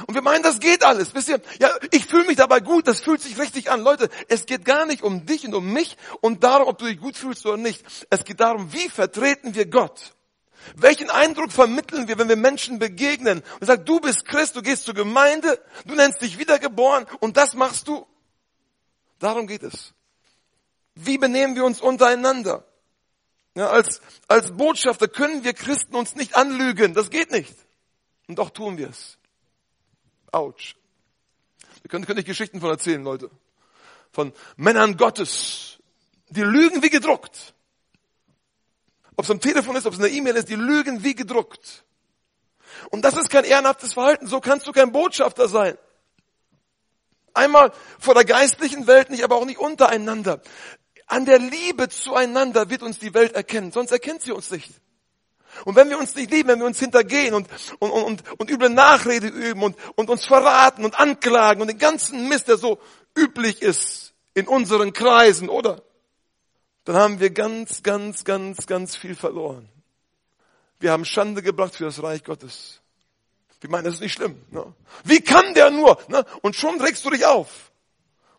[0.08, 1.14] Und wir meinen, das geht alles.
[1.14, 3.82] Wisst ihr, ja, ich fühle mich dabei gut, das fühlt sich richtig an.
[3.82, 7.00] Leute, es geht gar nicht um dich und um mich und darum, ob du dich
[7.00, 7.84] gut fühlst oder nicht.
[8.10, 10.14] Es geht darum, wie vertreten wir Gott?
[10.76, 14.86] Welchen Eindruck vermitteln wir, wenn wir Menschen begegnen und sagen, du bist Christ, du gehst
[14.86, 18.08] zur Gemeinde, du nennst dich wiedergeboren und das machst du?
[19.20, 19.94] Darum geht es.
[20.96, 22.66] Wie benehmen wir uns untereinander?
[23.56, 26.94] Ja, als, als Botschafter können wir Christen uns nicht anlügen.
[26.94, 27.56] Das geht nicht.
[28.28, 29.18] Und doch tun wir es.
[30.34, 30.76] Autsch.
[31.82, 33.30] Wir können, können nicht Geschichten von erzählen, Leute.
[34.12, 35.80] Von Männern Gottes.
[36.30, 37.54] Die lügen wie gedruckt.
[39.16, 41.84] Ob es am Telefon ist, ob es in der E-Mail ist, die lügen wie gedruckt.
[42.90, 44.28] Und das ist kein ehrenhaftes Verhalten.
[44.28, 45.78] So kannst du kein Botschafter sein.
[47.34, 50.42] Einmal vor der geistlichen Welt nicht, aber auch nicht untereinander.
[51.08, 54.72] An der Liebe zueinander wird uns die Welt erkennen, sonst erkennt sie uns nicht.
[55.66, 57.48] Und wenn wir uns nicht lieben, wenn wir uns hintergehen und,
[57.80, 62.28] und, und, und üble Nachrede üben und, und uns verraten und anklagen und den ganzen
[62.30, 62.80] Mist, der so
[63.16, 65.82] üblich ist in unseren Kreisen, oder?
[66.86, 69.70] Dann haben wir ganz, ganz, ganz, ganz viel verloren.
[70.80, 72.82] Wir haben Schande gebracht für das Reich Gottes.
[73.62, 74.42] Wir meinen, das ist nicht schlimm.
[74.52, 74.74] Ne?
[75.06, 75.98] Wie kann der nur?
[76.10, 76.26] Ne?
[76.42, 77.72] Und schon regst du dich auf.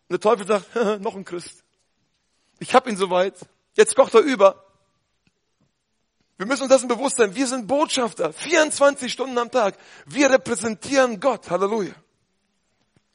[0.09, 1.65] Und der Teufel sagt, noch ein Christ.
[2.59, 3.35] Ich hab ihn soweit.
[3.73, 4.63] Jetzt kocht er über.
[6.37, 7.35] Wir müssen uns dessen bewusst sein.
[7.35, 8.33] Wir sind Botschafter.
[8.33, 9.77] 24 Stunden am Tag.
[10.07, 11.51] Wir repräsentieren Gott.
[11.51, 11.95] Halleluja.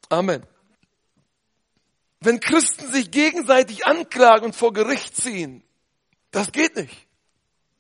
[0.10, 0.46] Amen.
[2.22, 5.64] Wenn Christen sich gegenseitig anklagen und vor Gericht ziehen,
[6.32, 7.08] das geht nicht.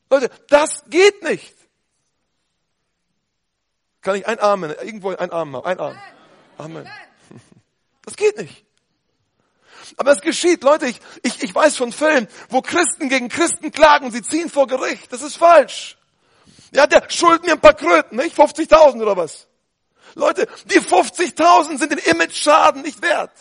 [0.10, 1.56] Leute, das geht nicht.
[4.02, 6.02] Kann ich ein Amen, irgendwo ein Amen haben, ein Amen.
[6.58, 6.90] Amen.
[8.06, 8.66] Das geht nicht.
[9.98, 14.12] Aber es geschieht, Leute, ich, ich, ich weiß von Fällen, wo Christen gegen Christen klagen,
[14.12, 15.12] sie ziehen vor Gericht.
[15.12, 15.98] Das ist falsch.
[16.72, 18.38] Ja, der schuldet mir ein paar Kröten, nicht?
[18.38, 19.48] 50.000 oder was?
[20.16, 23.32] Leute, die 50.000 sind den Image-Schaden nicht wert.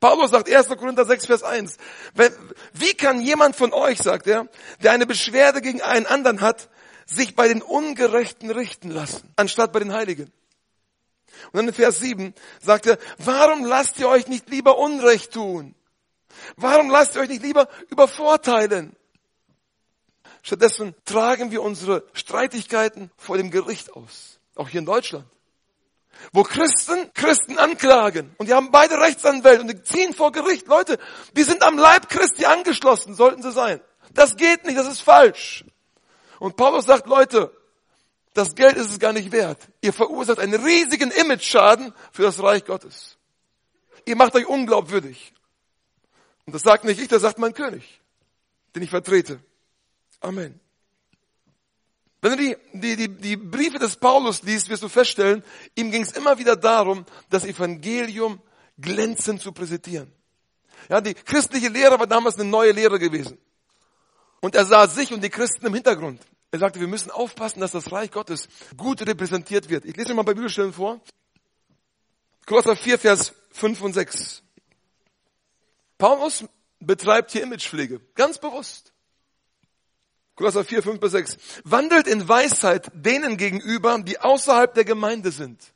[0.00, 0.68] Paulus sagt 1.
[0.68, 1.76] Korinther 6, Vers 1.
[2.14, 2.32] Wenn,
[2.72, 4.46] wie kann jemand von euch, sagt er,
[4.82, 6.68] der eine Beschwerde gegen einen anderen hat,
[7.04, 10.32] sich bei den Ungerechten richten lassen, anstatt bei den Heiligen.
[11.46, 15.74] Und dann in Vers 7 sagt er, warum lasst ihr euch nicht lieber Unrecht tun?
[16.56, 18.96] Warum lasst ihr euch nicht lieber übervorteilen?
[20.42, 24.38] Stattdessen tragen wir unsere Streitigkeiten vor dem Gericht aus.
[24.54, 25.26] Auch hier in Deutschland.
[26.32, 28.34] Wo Christen Christen anklagen.
[28.38, 30.66] Und die haben beide Rechtsanwälte und die ziehen vor Gericht.
[30.66, 30.98] Leute,
[31.34, 33.80] wir sind am Leib Christi angeschlossen, sollten sie sein.
[34.14, 35.64] Das geht nicht, das ist falsch.
[36.40, 37.52] Und Paulus sagt, Leute,
[38.38, 39.68] das Geld ist es gar nicht wert.
[39.80, 43.18] Ihr verursacht einen riesigen Image-Schaden für das Reich Gottes.
[44.06, 45.34] Ihr macht euch unglaubwürdig.
[46.46, 48.00] Und das sagt nicht ich, das sagt mein König,
[48.74, 49.40] den ich vertrete.
[50.20, 50.58] Amen.
[52.20, 56.02] Wenn du die, die, die, die Briefe des Paulus liest, wirst du feststellen, ihm ging
[56.02, 58.40] es immer wieder darum, das Evangelium
[58.80, 60.12] glänzend zu präsentieren.
[60.88, 63.38] Ja, die christliche Lehre war damals eine neue Lehre gewesen.
[64.40, 66.20] Und er sah sich und die Christen im Hintergrund.
[66.50, 69.84] Er sagte, wir müssen aufpassen, dass das Reich Gottes gut repräsentiert wird.
[69.84, 71.00] Ich lese mal bei Bibelstellen vor.
[72.46, 74.42] Kolosser 4, Vers 5 und 6.
[75.98, 76.44] Paulus
[76.80, 78.00] betreibt hier Imagepflege.
[78.14, 78.92] Ganz bewusst.
[80.36, 81.36] Kolosser 4, 5 bis 6.
[81.64, 85.74] Wandelt in Weisheit denen gegenüber, die außerhalb der Gemeinde sind.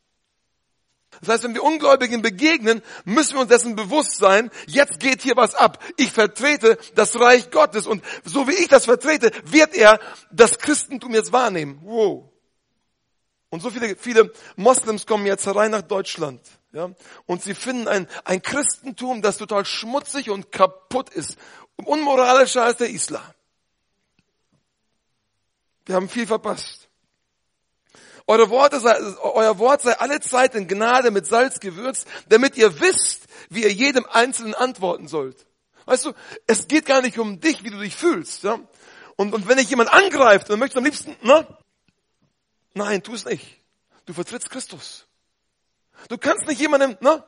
[1.23, 5.37] Das heißt, wenn wir Ungläubigen begegnen, müssen wir uns dessen bewusst sein, jetzt geht hier
[5.37, 5.79] was ab.
[5.97, 10.01] Ich vertrete das Reich Gottes und so wie ich das vertrete, wird er
[10.33, 11.81] das Christentum jetzt wahrnehmen.
[11.85, 12.29] Wow.
[13.51, 16.41] Und so viele, viele Moslems kommen jetzt herein nach Deutschland.
[16.73, 16.91] Ja,
[17.27, 21.37] und sie finden ein, ein Christentum, das total schmutzig und kaputt ist.
[21.77, 23.23] Unmoralischer als der Islam.
[25.87, 26.89] Wir haben viel verpasst.
[28.27, 32.81] Eure Worte sei, euer Wort sei alle Zeit in Gnade mit Salz gewürzt, damit ihr
[32.81, 35.47] wisst, wie ihr jedem Einzelnen antworten sollt.
[35.87, 36.13] Weißt du,
[36.47, 38.45] es geht gar nicht um dich, wie du dich fühlst.
[38.45, 38.61] Ja?
[39.17, 41.47] Und, und wenn dich jemand angreift, dann möchtest du am liebsten, ne?
[42.75, 43.61] Nein, tu es nicht.
[44.07, 45.07] Du vertrittst Christus.
[46.09, 47.25] Du kannst nicht jemandem, ne?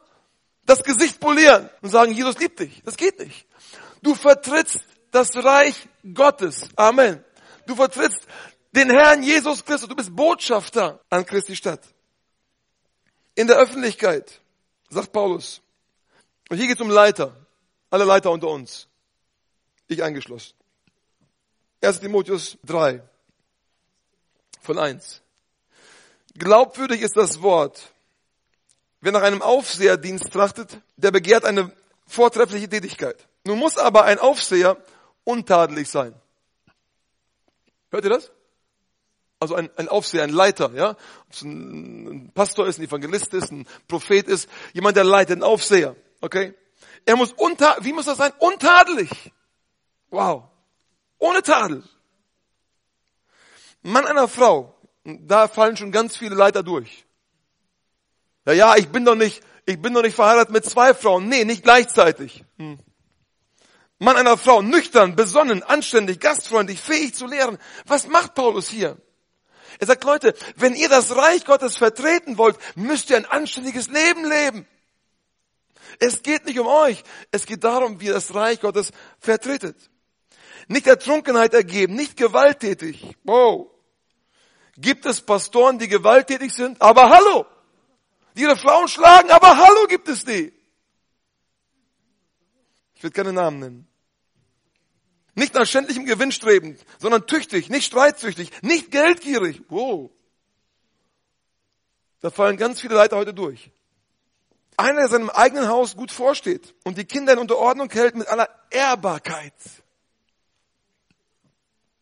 [0.64, 2.83] Das Gesicht polieren und sagen, Jesus liebt dich.
[2.85, 3.46] Das geht nicht.
[4.02, 4.80] Du vertrittst
[5.11, 6.68] das Reich Gottes.
[6.76, 7.22] Amen.
[7.66, 8.20] Du vertrittst
[8.74, 9.88] den Herrn Jesus Christus.
[9.88, 11.80] Du bist Botschafter an Christi Stadt.
[13.37, 14.40] In der Öffentlichkeit,
[14.90, 15.60] sagt Paulus.
[16.48, 17.34] Und hier geht es um Leiter.
[17.90, 18.88] Alle Leiter unter uns.
[19.87, 20.54] Ich eingeschlossen.
[21.82, 23.02] 1 Timotheus 3
[24.60, 25.20] von 1.
[26.37, 27.92] Glaubwürdig ist das Wort.
[29.00, 31.70] Wer nach einem Aufseherdienst trachtet, der begehrt eine
[32.06, 33.28] vortreffliche Tätigkeit.
[33.44, 34.78] Nun muss aber ein Aufseher
[35.24, 36.14] untadelig sein.
[37.90, 38.30] Hört ihr das?
[39.40, 40.90] Also ein, ein Aufseher, ein Leiter, ja?
[40.90, 45.42] Ob es ein, Pastor ist, ein Evangelist ist, ein Prophet ist, jemand, der leitet, ein
[45.42, 46.55] Aufseher, okay?
[47.05, 48.33] Er muss unta, wie muss das sein?
[48.38, 49.11] Untadelig.
[50.11, 50.44] Wow.
[51.18, 51.83] Ohne Tadel.
[53.83, 57.05] Mann einer Frau, da fallen schon ganz viele Leiter durch.
[58.47, 61.29] Ja, ja, ich bin doch nicht, ich bin doch nicht verheiratet mit zwei Frauen.
[61.29, 62.44] Nee, nicht gleichzeitig.
[62.59, 62.79] Hm.
[63.99, 67.59] Mann einer Frau, nüchtern, besonnen, anständig, gastfreundlich, fähig zu lehren.
[67.87, 68.97] Was macht Paulus hier?
[69.78, 74.28] Er sagt, Leute, wenn ihr das Reich Gottes vertreten wollt, müsst ihr ein anständiges Leben
[74.28, 74.66] leben.
[75.98, 77.02] Es geht nicht um euch.
[77.30, 79.76] Es geht darum, wie ihr das Reich Gottes vertretet.
[80.68, 83.16] Nicht der Trunkenheit ergeben, nicht gewalttätig.
[83.24, 83.70] Wow.
[84.76, 86.80] Gibt es Pastoren, die gewalttätig sind?
[86.80, 87.46] Aber hallo!
[88.37, 90.52] Die ihre Frauen schlagen, aber hallo gibt es die.
[92.94, 93.93] Ich will keine Namen nennen.
[95.35, 99.62] Nicht nach schändlichem Gewinn strebend, sondern tüchtig, nicht streitsüchtig, nicht geldgierig.
[99.68, 100.11] Wow.
[102.20, 103.70] Da fallen ganz viele Leiter heute durch.
[104.77, 108.49] Einer, der seinem eigenen Haus gut vorsteht und die Kinder in Unterordnung hält mit aller
[108.70, 109.53] Ehrbarkeit.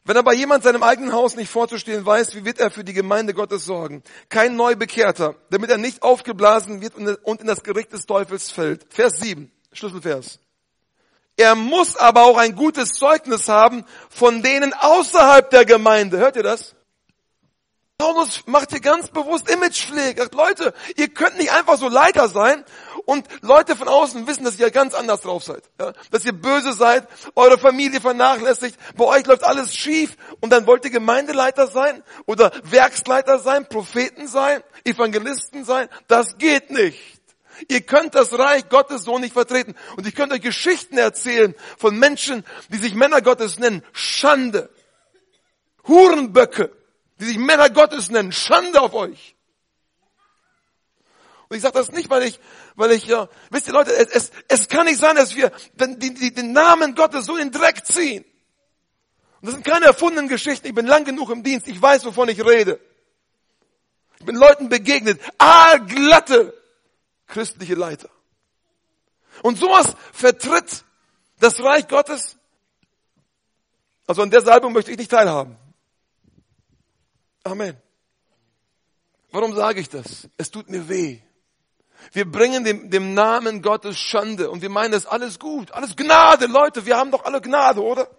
[0.04, 3.34] Wenn aber jemand seinem eigenen Haus nicht vorzustehen weiß, wie wird er für die Gemeinde
[3.34, 4.02] Gottes sorgen?
[4.28, 8.92] Kein Neubekehrter, damit er nicht aufgeblasen wird und in das Gericht des Teufels fällt.
[8.92, 10.40] Vers 7, Schlüsselvers.
[11.36, 16.18] Er muss aber auch ein gutes Zeugnis haben von denen außerhalb der Gemeinde.
[16.18, 16.74] Hört ihr das?
[18.02, 20.28] Paulus macht hier ganz bewusst Imagepflege.
[20.32, 22.64] Leute, ihr könnt nicht einfach so Leiter sein
[23.06, 25.62] und Leute von außen wissen, dass ihr ganz anders drauf seid.
[25.80, 25.92] Ja?
[26.10, 30.84] Dass ihr böse seid, eure Familie vernachlässigt, bei euch läuft alles schief und dann wollt
[30.84, 35.88] ihr Gemeindeleiter sein oder Werksleiter sein, Propheten sein, Evangelisten sein.
[36.08, 37.21] Das geht nicht.
[37.68, 39.74] Ihr könnt das Reich Gottes so nicht vertreten.
[39.96, 43.82] Und ich könnte euch Geschichten erzählen von Menschen, die sich Männer Gottes nennen.
[43.92, 44.70] Schande.
[45.86, 46.72] Hurenböcke,
[47.18, 48.32] die sich Männer Gottes nennen.
[48.32, 49.36] Schande auf euch.
[51.48, 52.40] Und ich sage das nicht, weil ich,
[52.76, 56.14] weil ich, ja, wisst ihr Leute, es, es kann nicht sein, dass wir den, den,
[56.34, 58.24] den Namen Gottes so in den Dreck ziehen.
[59.40, 60.66] Und das sind keine erfundenen Geschichten.
[60.68, 61.68] Ich bin lang genug im Dienst.
[61.68, 62.80] Ich weiß, wovon ich rede.
[64.18, 65.20] Ich bin Leuten begegnet.
[65.36, 66.54] Aalglatte
[67.32, 68.08] christliche Leiter.
[69.42, 70.84] Und sowas vertritt
[71.40, 72.36] das Reich Gottes.
[74.06, 75.56] Also an der Salbung möchte ich nicht teilhaben.
[77.42, 77.76] Amen.
[79.32, 80.28] Warum sage ich das?
[80.36, 81.20] Es tut mir weh.
[82.12, 85.96] Wir bringen dem, dem Namen Gottes Schande und wir meinen, das ist alles gut, alles
[85.96, 88.10] Gnade, Leute, wir haben doch alle Gnade, oder?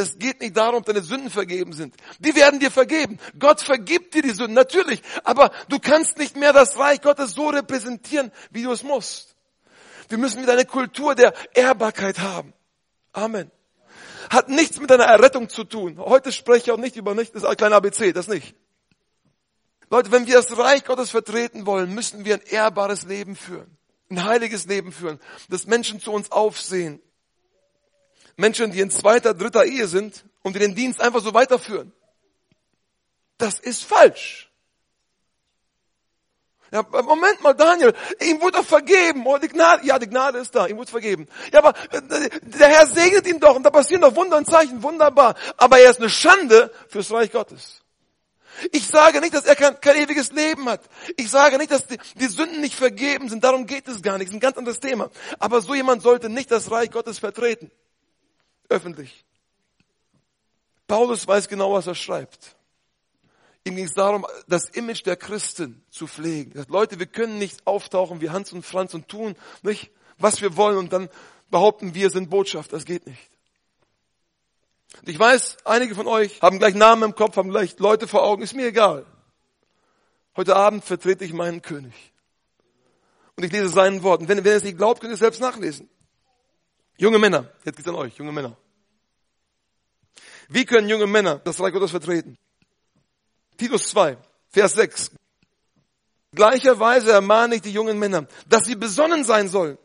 [0.00, 1.96] Es geht nicht darum, ob deine Sünden vergeben sind.
[2.20, 3.18] Die werden dir vergeben.
[3.36, 5.02] Gott vergibt dir die Sünden, natürlich.
[5.24, 9.34] Aber du kannst nicht mehr das Reich Gottes so repräsentieren, wie du es musst.
[10.08, 12.54] Wir müssen wieder eine Kultur der Ehrbarkeit haben.
[13.12, 13.50] Amen.
[14.30, 15.98] Hat nichts mit deiner Errettung zu tun.
[15.98, 18.54] Heute spreche ich auch nicht über nicht, das ist ein kleiner ABC, das nicht.
[19.90, 23.76] Leute, wenn wir das Reich Gottes vertreten wollen, müssen wir ein ehrbares Leben führen.
[24.10, 25.18] Ein heiliges Leben führen.
[25.48, 27.02] Dass Menschen zu uns aufsehen.
[28.38, 31.92] Menschen, die in zweiter, dritter Ehe sind und die den Dienst einfach so weiterführen.
[33.36, 34.50] Das ist falsch.
[36.70, 39.26] Ja, Moment mal, Daniel, ihm wurde doch vergeben.
[39.26, 41.26] Oh, die Gnade, ja, die Gnade ist da, ihm wurde vergeben.
[41.52, 44.82] Ja, aber äh, der Herr segnet ihn doch und da passieren doch Wunder und Zeichen,
[44.82, 45.34] wunderbar.
[45.56, 47.80] Aber er ist eine Schande fürs Reich Gottes.
[48.70, 50.82] Ich sage nicht, dass er kein, kein ewiges Leben hat.
[51.16, 53.42] Ich sage nicht, dass die, die, Sünden nicht vergeben sind.
[53.42, 54.28] Darum geht es gar nicht.
[54.28, 55.10] Das ist ein ganz anderes Thema.
[55.38, 57.70] Aber so jemand sollte nicht das Reich Gottes vertreten.
[58.68, 59.24] Öffentlich.
[60.86, 62.56] Paulus weiß genau, was er schreibt.
[63.64, 66.52] Ihm ging es darum, das Image der Christen zu pflegen.
[66.54, 70.56] Sagt, Leute, wir können nicht auftauchen wie Hans und Franz und tun, nicht, was wir
[70.56, 71.08] wollen und dann
[71.50, 72.72] behaupten, wir sind Botschaft.
[72.72, 73.30] Das geht nicht.
[75.00, 78.22] Und ich weiß, einige von euch haben gleich Namen im Kopf, haben gleich Leute vor
[78.22, 79.04] Augen, ist mir egal.
[80.36, 81.94] Heute Abend vertrete ich meinen König.
[83.36, 84.28] Und ich lese seinen Worten.
[84.28, 85.90] Wenn, wenn ihr es nicht glaubt, könnt ihr es selbst nachlesen.
[86.98, 88.56] Junge Männer, jetzt geht's an euch, junge Männer.
[90.48, 92.36] Wie können junge Männer das Reich Gottes vertreten?
[93.56, 94.18] Titus 2,
[94.50, 95.12] Vers 6.
[96.32, 99.78] Gleicherweise ermahne ich die jungen Männer, dass sie besonnen sein sollen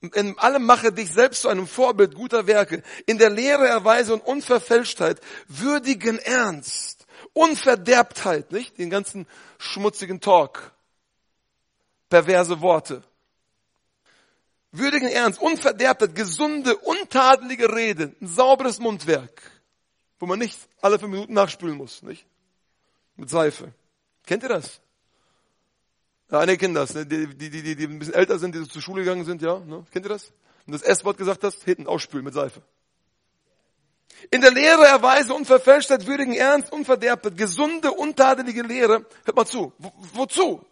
[0.00, 4.24] in allem mache dich selbst zu einem Vorbild guter Werke, in der Lehre, Erweise und
[4.24, 8.78] Unverfälschtheit, würdigen Ernst, Unverderbtheit, nicht?
[8.78, 9.26] Den ganzen
[9.58, 10.72] schmutzigen Talk,
[12.08, 13.02] perverse Worte.
[14.78, 19.42] Würdigen Ernst, Unverderbtheit, gesunde, untadelige Rede, ein sauberes Mundwerk,
[20.18, 22.26] wo man nicht alle fünf Minuten nachspülen muss, nicht?
[23.16, 23.72] Mit Seife.
[24.26, 24.80] Kennt ihr das?
[26.30, 27.06] Ja, einige kennen das, ne?
[27.06, 29.60] die, die, die, die ein bisschen älter sind, die so zur Schule gegangen sind, ja.
[29.60, 29.84] Ne?
[29.92, 30.32] Kennt ihr das?
[30.66, 32.62] Und das S-Wort gesagt hast, hinten ausspülen mit Seife.
[34.30, 39.06] In der Lehre erweise Unverfälschtheit, würdigen Ernst, Unverderbtheit, gesunde, untadelige Lehre.
[39.24, 39.72] Hört mal zu.
[39.78, 40.64] Wo, wozu?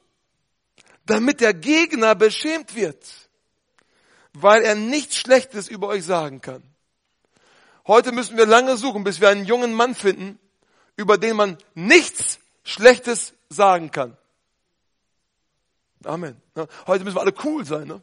[1.06, 3.06] Damit der Gegner beschämt wird,
[4.34, 6.62] weil er nichts Schlechtes über euch sagen kann.
[7.86, 10.38] Heute müssen wir lange suchen, bis wir einen jungen Mann finden,
[10.96, 14.16] über den man nichts Schlechtes sagen kann.
[16.04, 16.40] Amen.
[16.86, 17.88] Heute müssen wir alle cool sein.
[17.88, 18.02] Ne?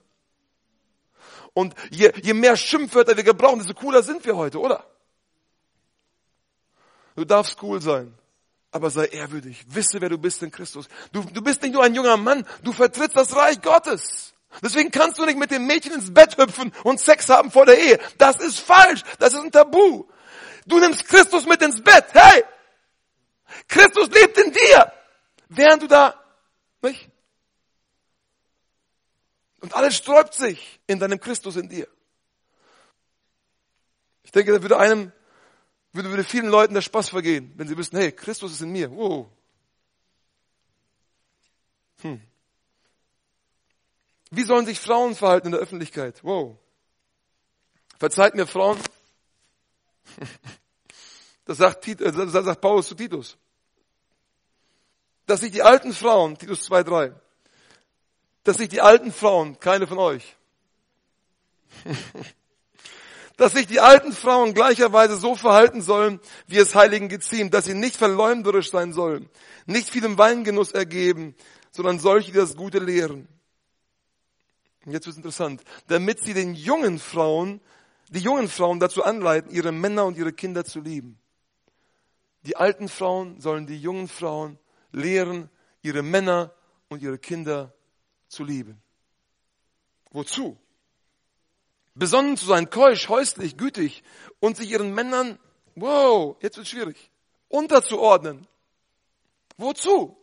[1.53, 4.85] Und je, je mehr Schimpfwörter wir gebrauchen, desto cooler sind wir heute, oder?
[7.15, 8.13] Du darfst cool sein,
[8.71, 9.65] aber sei ehrwürdig.
[9.67, 10.87] Wisse, wer du bist in Christus.
[11.11, 14.33] Du, du bist nicht nur ein junger Mann, du vertrittst das Reich Gottes.
[14.61, 17.79] Deswegen kannst du nicht mit dem Mädchen ins Bett hüpfen und Sex haben vor der
[17.79, 17.99] Ehe.
[18.17, 19.03] Das ist falsch.
[19.19, 20.05] Das ist ein Tabu.
[20.65, 22.05] Du nimmst Christus mit ins Bett.
[22.11, 22.43] Hey!
[23.67, 24.93] Christus lebt in dir.
[25.49, 26.21] Während du da,
[26.81, 27.09] nicht?
[29.59, 31.87] Und alles sträubt sich in deinem Christus in dir.
[34.23, 35.11] Ich denke, da würde einem,
[35.93, 38.89] würde, würde vielen Leuten der Spaß vergehen, wenn sie wüssten, hey, Christus ist in mir.
[38.91, 39.27] Wow.
[42.01, 42.21] Hm.
[44.31, 46.23] Wie sollen sich Frauen verhalten in der Öffentlichkeit?
[46.23, 46.57] Wow.
[47.99, 48.79] Verzeiht mir Frauen.
[51.45, 53.35] Das sagt, äh, das sagt Paulus zu Titus.
[55.25, 57.13] Dass sich die alten Frauen, Titus 2,3,
[58.43, 60.37] dass sich die alten Frauen, keine von euch,
[63.37, 67.73] dass sich die alten Frauen gleicherweise so verhalten sollen, wie es Heiligen geziemt, dass sie
[67.73, 69.29] nicht verleumderisch sein sollen,
[69.65, 71.35] nicht vielem Weingenuss ergeben,
[71.71, 73.27] sondern solche, die das Gute lehren.
[74.85, 77.61] Jetzt wird es interessant, damit sie den jungen Frauen,
[78.09, 81.19] die jungen Frauen dazu anleiten, ihre Männer und ihre Kinder zu lieben.
[82.43, 84.57] Die alten Frauen sollen die jungen Frauen
[84.91, 85.49] lehren,
[85.83, 86.53] ihre Männer
[86.89, 87.73] und ihre Kinder
[88.27, 88.81] zu lieben.
[90.11, 90.57] Wozu?
[91.93, 94.03] Besonnen zu sein, keusch, häuslich, gütig
[94.39, 95.37] und sich ihren Männern,
[95.75, 97.11] wow, jetzt wird schwierig,
[97.49, 98.47] unterzuordnen.
[99.57, 100.17] Wozu?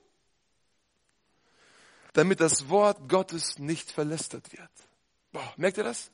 [2.19, 4.69] Damit das Wort Gottes nicht verlästert wird.
[5.31, 6.11] Boah, merkt ihr das?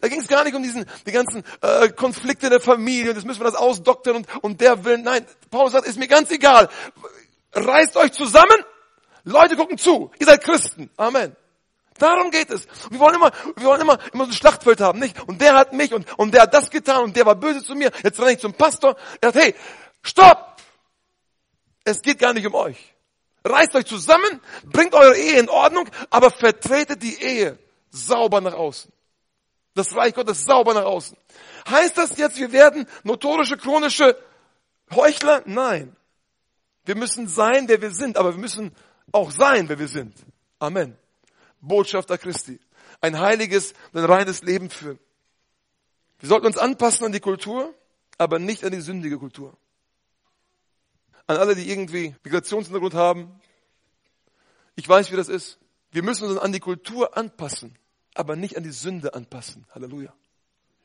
[0.00, 3.38] Da ging es gar nicht um diesen, die ganzen äh, Konflikte der Familie, das müssen
[3.38, 6.68] wir das ausdoktern und, und der will, nein, Paulus sagt, ist mir ganz egal.
[7.52, 8.64] Reißt euch zusammen,
[9.22, 10.90] Leute gucken zu, ihr seid Christen.
[10.96, 11.36] Amen.
[11.98, 12.66] Darum geht es.
[12.86, 15.20] Und wir wollen immer, wir wollen immer, immer so ein Schlachtfeld haben, nicht?
[15.28, 17.76] Und der hat mich und, und der hat das getan und der war böse zu
[17.76, 17.92] mir.
[18.02, 18.96] Jetzt renne ich zum Pastor.
[19.20, 19.54] Er sagt, hey,
[20.02, 20.56] stopp!
[21.84, 22.96] Es geht gar nicht um euch.
[23.44, 27.58] Reißt euch zusammen, bringt eure Ehe in Ordnung, aber vertretet die Ehe
[27.90, 28.92] sauber nach außen.
[29.74, 31.16] Das Reich Gottes sauber nach außen.
[31.68, 34.16] Heißt das jetzt, wir werden notorische, chronische
[34.94, 35.42] Heuchler?
[35.46, 35.94] Nein.
[36.84, 38.74] Wir müssen sein, wer wir sind, aber wir müssen
[39.12, 40.14] auch sein, wer wir sind.
[40.58, 40.96] Amen.
[41.60, 42.58] Botschafter Christi.
[43.00, 44.98] Ein heiliges, ein reines Leben führen.
[46.18, 47.72] Wir sollten uns anpassen an die Kultur,
[48.16, 49.56] aber nicht an die sündige Kultur.
[51.28, 53.40] An alle, die irgendwie Migrationshintergrund haben.
[54.74, 55.58] Ich weiß, wie das ist.
[55.90, 57.76] Wir müssen uns an die Kultur anpassen,
[58.14, 59.66] aber nicht an die Sünde anpassen.
[59.74, 60.12] Halleluja.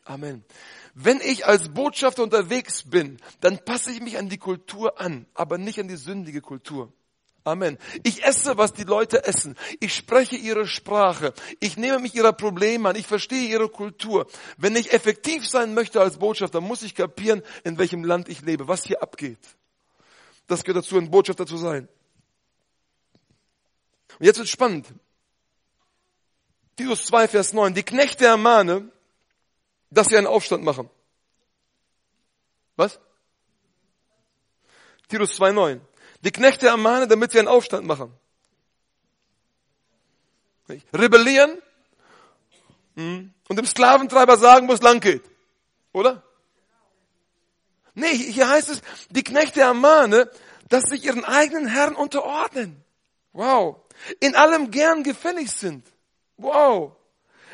[0.05, 0.43] Amen.
[0.93, 5.57] Wenn ich als Botschafter unterwegs bin, dann passe ich mich an die Kultur an, aber
[5.57, 6.91] nicht an die sündige Kultur.
[7.45, 7.77] Amen.
[8.03, 9.55] Ich esse, was die Leute essen.
[9.79, 11.33] Ich spreche ihre Sprache.
[11.61, 12.95] Ich nehme mich ihrer Probleme an.
[12.97, 14.27] Ich verstehe ihre Kultur.
[14.57, 18.67] Wenn ich effektiv sein möchte als Botschafter, muss ich kapieren, in welchem Land ich lebe,
[18.67, 19.39] was hier abgeht.
[20.47, 21.87] Das gehört dazu, ein Botschafter zu sein.
[24.19, 24.93] Und jetzt wird spannend.
[26.75, 27.73] Titus 2, Vers 9.
[27.73, 28.91] Die Knechte ermahne,
[29.89, 30.89] dass sie einen Aufstand machen.
[32.75, 32.99] Was?
[35.07, 35.81] Titus 2, 9
[36.23, 38.13] die Knechte ermahnen, damit sie einen Aufstand machen.
[40.93, 41.61] Rebellieren
[42.95, 45.23] hm, und dem Sklaventreiber sagen, wo es lang geht.
[45.91, 46.23] Oder?
[47.93, 50.29] Nee, hier heißt es, die Knechte ermahne,
[50.69, 52.83] dass sich ihren eigenen Herren unterordnen.
[53.33, 53.77] Wow.
[54.19, 55.85] In allem gern gefällig sind.
[56.37, 56.93] Wow.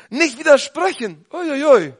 [0.08, 1.24] Nicht widersprechen.
[1.30, 1.94] Uiuiui.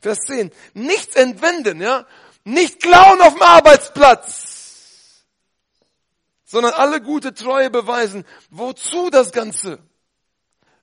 [0.00, 0.52] Vers 10.
[0.74, 2.06] Nichts entwenden, ja.
[2.44, 4.58] Nicht klauen auf dem Arbeitsplatz
[6.48, 8.24] sondern alle gute Treue beweisen.
[8.48, 9.78] Wozu das Ganze?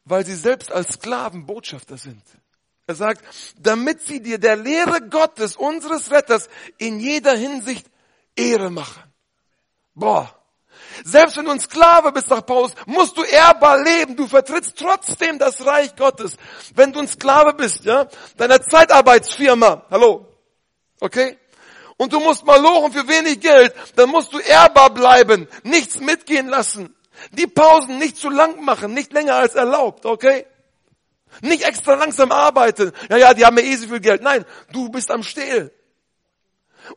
[0.05, 2.21] Weil sie selbst als Sklaven Botschafter sind.
[2.87, 3.23] Er sagt,
[3.57, 7.87] damit sie dir der Lehre Gottes, unseres Retters, in jeder Hinsicht
[8.35, 9.03] Ehre machen.
[9.93, 10.33] Boah.
[11.03, 14.15] Selbst wenn du ein Sklave bist, sagt Paulus, musst du ehrbar leben.
[14.15, 16.37] Du vertrittst trotzdem das Reich Gottes.
[16.75, 20.27] Wenn du ein Sklave bist, ja, deiner Zeitarbeitsfirma, hallo,
[20.99, 21.37] okay?
[21.97, 26.47] und du musst mal lochen für wenig Geld, dann musst du ehrbar bleiben, nichts mitgehen
[26.47, 26.95] lassen.
[27.31, 30.45] Die Pausen nicht zu lang machen, nicht länger als erlaubt, okay?
[31.41, 32.91] Nicht extra langsam arbeiten.
[33.09, 34.21] Ja, ja, die haben ja eh so viel Geld.
[34.21, 35.71] Nein, du bist am Stehl.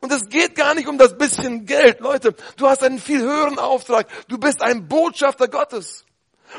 [0.01, 2.35] Und es geht gar nicht um das bisschen Geld, Leute.
[2.57, 4.07] Du hast einen viel höheren Auftrag.
[4.29, 6.05] Du bist ein Botschafter Gottes.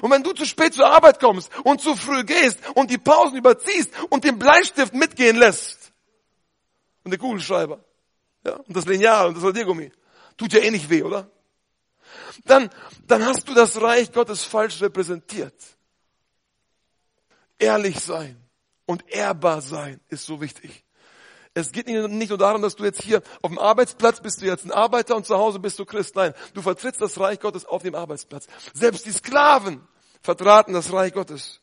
[0.02, 3.38] Und wenn du zu spät zur Arbeit kommst und zu früh gehst und die Pausen
[3.38, 5.92] überziehst und den Bleistift mitgehen lässt
[7.04, 7.80] und den Kugelschreiber,
[8.46, 9.92] ja, und das Lineal und das Radiergummi.
[10.38, 11.30] Tut ja eh nicht weh, oder?
[12.46, 12.70] Dann,
[13.08, 15.56] dann hast du das Reich Gottes falsch repräsentiert.
[17.60, 18.42] Ehrlich sein
[18.86, 20.84] und ehrbar sein ist so wichtig.
[21.54, 24.66] Es geht nicht nur darum, dass du jetzt hier auf dem Arbeitsplatz bist du jetzt
[24.66, 26.16] ein Arbeiter und zu Hause bist du Christ.
[26.16, 28.48] Nein, du vertrittst das Reich Gottes auf dem Arbeitsplatz.
[28.74, 29.86] Selbst die Sklaven
[30.22, 31.60] vertraten das Reich Gottes.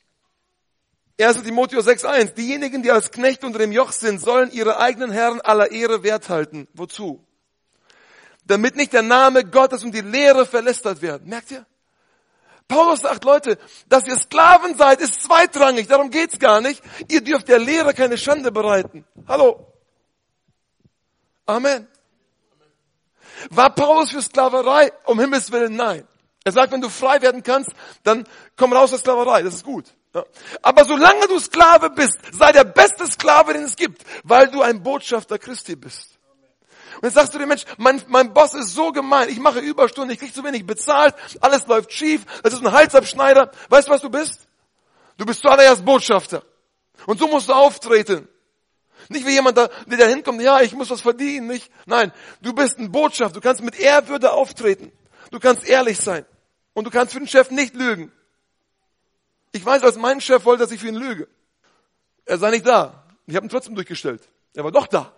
[1.19, 1.45] 1.
[1.45, 2.35] Timotheus 6.1.
[2.35, 6.29] Diejenigen, die als Knecht unter dem Joch sind, sollen ihre eigenen Herren aller Ehre wert
[6.29, 6.69] halten.
[6.75, 7.25] Wozu?
[8.45, 11.29] Damit nicht der Name Gottes und die Lehre verlästert werden.
[11.29, 11.65] Merkt ihr?
[12.69, 15.87] Paulus sagt, Leute, dass ihr Sklaven seid, ist zweitrangig.
[15.87, 16.83] Darum geht's gar nicht.
[17.09, 19.05] Ihr dürft der Lehre keine Schande bereiten.
[19.29, 19.73] Hallo.
[21.47, 21.87] Amen.
[23.51, 24.93] War Paulus für Sklaverei?
[25.05, 26.07] Um Himmels Willen, nein.
[26.45, 27.71] Er sagt, wenn du frei werden kannst,
[28.03, 28.25] dann
[28.57, 29.43] komm raus aus Sklaverei.
[29.43, 29.85] Das ist gut.
[30.63, 34.83] Aber solange du Sklave bist, sei der beste Sklave, den es gibt, weil du ein
[34.83, 36.16] Botschafter Christi bist.
[36.97, 40.13] Und jetzt sagst du dem Mensch, mein, mein Boss ist so gemein, ich mache Überstunden,
[40.13, 43.51] ich krieg zu wenig bezahlt, alles läuft schief, das ist ein Halsabschneider.
[43.69, 44.47] Weißt du, was du bist?
[45.17, 46.43] Du bist zuallererst Botschafter.
[47.07, 48.29] Und so musst du auftreten.
[49.09, 51.71] Nicht wie jemand, der da hinkommt, ja, ich muss was verdienen, nicht.
[51.85, 54.91] Nein, du bist ein Botschafter, du kannst mit Ehrwürde auftreten.
[55.31, 56.25] Du kannst ehrlich sein.
[56.73, 58.13] Und du kannst für den Chef nicht lügen.
[59.53, 61.29] Ich weiß, was mein Chef wollte, dass ich für ihn lüge.
[62.25, 63.05] Er sei nicht da.
[63.27, 64.29] Ich habe ihn trotzdem durchgestellt.
[64.55, 65.15] Er war doch da.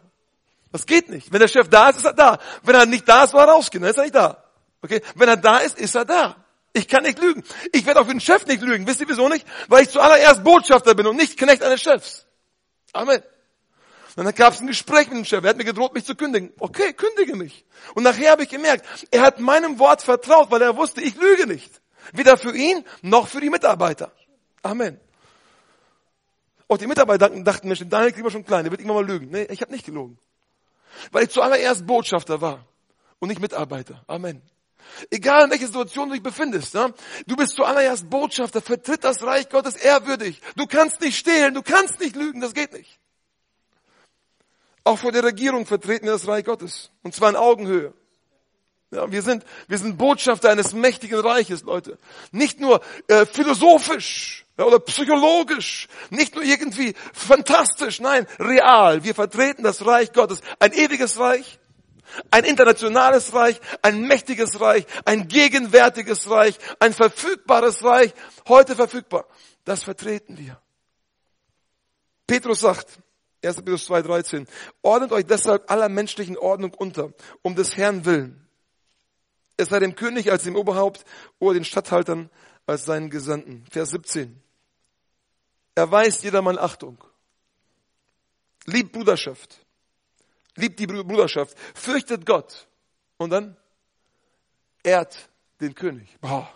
[0.72, 1.32] Das geht nicht.
[1.32, 2.38] Wenn der Chef da ist, ist er da.
[2.62, 3.82] Wenn er nicht da ist, war er rausgehen.
[3.82, 4.44] Dann ist er nicht da.
[4.82, 5.00] Okay?
[5.14, 6.36] Wenn er da ist, ist er da.
[6.72, 7.42] Ich kann nicht lügen.
[7.72, 8.86] Ich werde auch für den Chef nicht lügen.
[8.86, 9.46] Wisst ihr wieso nicht?
[9.68, 12.26] Weil ich zuallererst Botschafter bin und nicht Knecht eines Chefs.
[12.92, 13.22] Amen.
[14.16, 15.42] dann gab es ein Gespräch mit dem Chef.
[15.42, 16.52] Er hat mir gedroht, mich zu kündigen.
[16.58, 17.64] Okay, kündige mich.
[17.94, 21.46] Und nachher habe ich gemerkt, er hat meinem Wort vertraut, weil er wusste, ich lüge
[21.46, 21.80] nicht.
[22.12, 24.12] Weder für ihn noch für die Mitarbeiter.
[24.62, 25.00] Amen.
[26.68, 29.30] Auch die Mitarbeiter dachten, Mensch, Daniel kriegen wir schon klein, der wird irgendwann mal lügen.
[29.30, 30.18] Nee, ich habe nicht gelogen.
[31.12, 32.64] Weil ich zuallererst Botschafter war
[33.18, 34.02] und nicht Mitarbeiter.
[34.06, 34.42] Amen.
[35.10, 36.90] Egal in welcher Situation du dich befindest, ja?
[37.26, 40.40] du bist zuallererst Botschafter, vertritt das Reich Gottes ehrwürdig.
[40.56, 42.98] Du kannst nicht stehlen, du kannst nicht lügen, das geht nicht.
[44.84, 46.90] Auch vor der Regierung vertreten wir das Reich Gottes.
[47.02, 47.92] Und zwar in Augenhöhe.
[48.90, 51.98] Ja, wir sind, wir sind Botschafter eines mächtigen Reiches, Leute.
[52.32, 59.04] Nicht nur äh, philosophisch oder psychologisch, nicht nur irgendwie fantastisch, nein, real.
[59.04, 61.58] Wir vertreten das Reich Gottes, ein ewiges Reich,
[62.30, 68.12] ein internationales Reich, ein mächtiges Reich, ein gegenwärtiges Reich, ein verfügbares Reich,
[68.48, 69.26] heute verfügbar.
[69.64, 70.60] Das vertreten wir.
[72.26, 72.98] Petrus sagt,
[73.44, 73.56] 1.
[73.56, 74.46] Petrus 2,13,
[74.82, 78.48] ordnet euch deshalb aller menschlichen Ordnung unter, um des Herrn willen.
[79.56, 81.04] Es sei dem König als dem Oberhaupt
[81.38, 82.30] oder den Statthaltern
[82.66, 83.64] als seinen Gesandten.
[83.70, 84.40] Vers 17.
[85.78, 86.98] Erweist jedermann Achtung.
[88.66, 89.64] Liebt Bruderschaft.
[90.56, 91.56] Liebt die Bruderschaft.
[91.74, 92.66] Fürchtet Gott.
[93.16, 93.56] Und dann
[94.82, 96.18] ehrt den König.
[96.20, 96.52] Boah.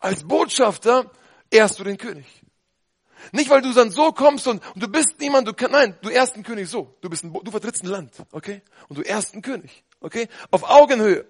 [0.00, 1.10] Als Botschafter
[1.50, 2.26] ehrst du den König.
[3.30, 6.08] Nicht, weil du dann so kommst und, und du bist niemand, du kannst, nein, du
[6.08, 6.96] ehrst den König so.
[7.02, 8.62] Du bist ein, du vertrittst ein Land, okay?
[8.88, 10.28] Und du ehrst einen König, okay?
[10.50, 11.26] Auf Augenhöhe.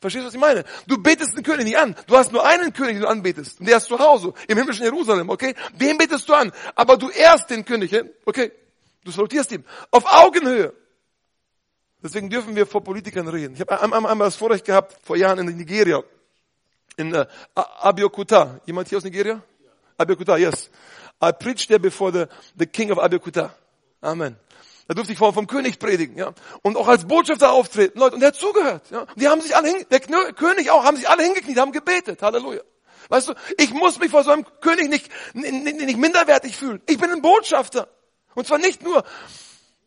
[0.00, 0.64] Verstehst du, was ich meine?
[0.86, 1.96] Du betest den König nicht an.
[2.06, 3.58] Du hast nur einen König, den du anbetest.
[3.58, 5.54] Und der ist zu Hause, im himmlischen Jerusalem, okay?
[5.74, 6.52] Den betest du an.
[6.76, 7.92] Aber du ehrst den König,
[8.24, 8.52] okay?
[9.04, 9.64] Du salutierst ihm.
[9.90, 10.72] Auf Augenhöhe.
[12.00, 13.54] Deswegen dürfen wir vor Politikern reden.
[13.54, 16.00] Ich habe einmal, einmal das Vorrecht gehabt, vor Jahren in Nigeria,
[16.96, 17.24] in uh,
[17.54, 18.60] Abiyokuta.
[18.66, 19.42] Jemand hier aus Nigeria?
[19.96, 20.70] Abiyokuta, yes.
[21.20, 23.50] I preached there before the, the king of Abiyokuta.
[24.00, 24.36] Amen.
[24.88, 26.32] Da durfte ich vom, vom König predigen, ja.
[26.62, 28.14] Und auch als Botschafter auftreten, Leute.
[28.14, 29.00] Und der hat zugehört, ja.
[29.00, 32.22] Und die haben sich alle hin, der König auch, haben sich alle hingekniet, haben gebetet.
[32.22, 32.62] Halleluja.
[33.10, 36.80] Weißt du, ich muss mich vor so einem König nicht, nicht, nicht minderwertig fühlen.
[36.86, 37.88] Ich bin ein Botschafter.
[38.34, 39.04] Und zwar nicht nur,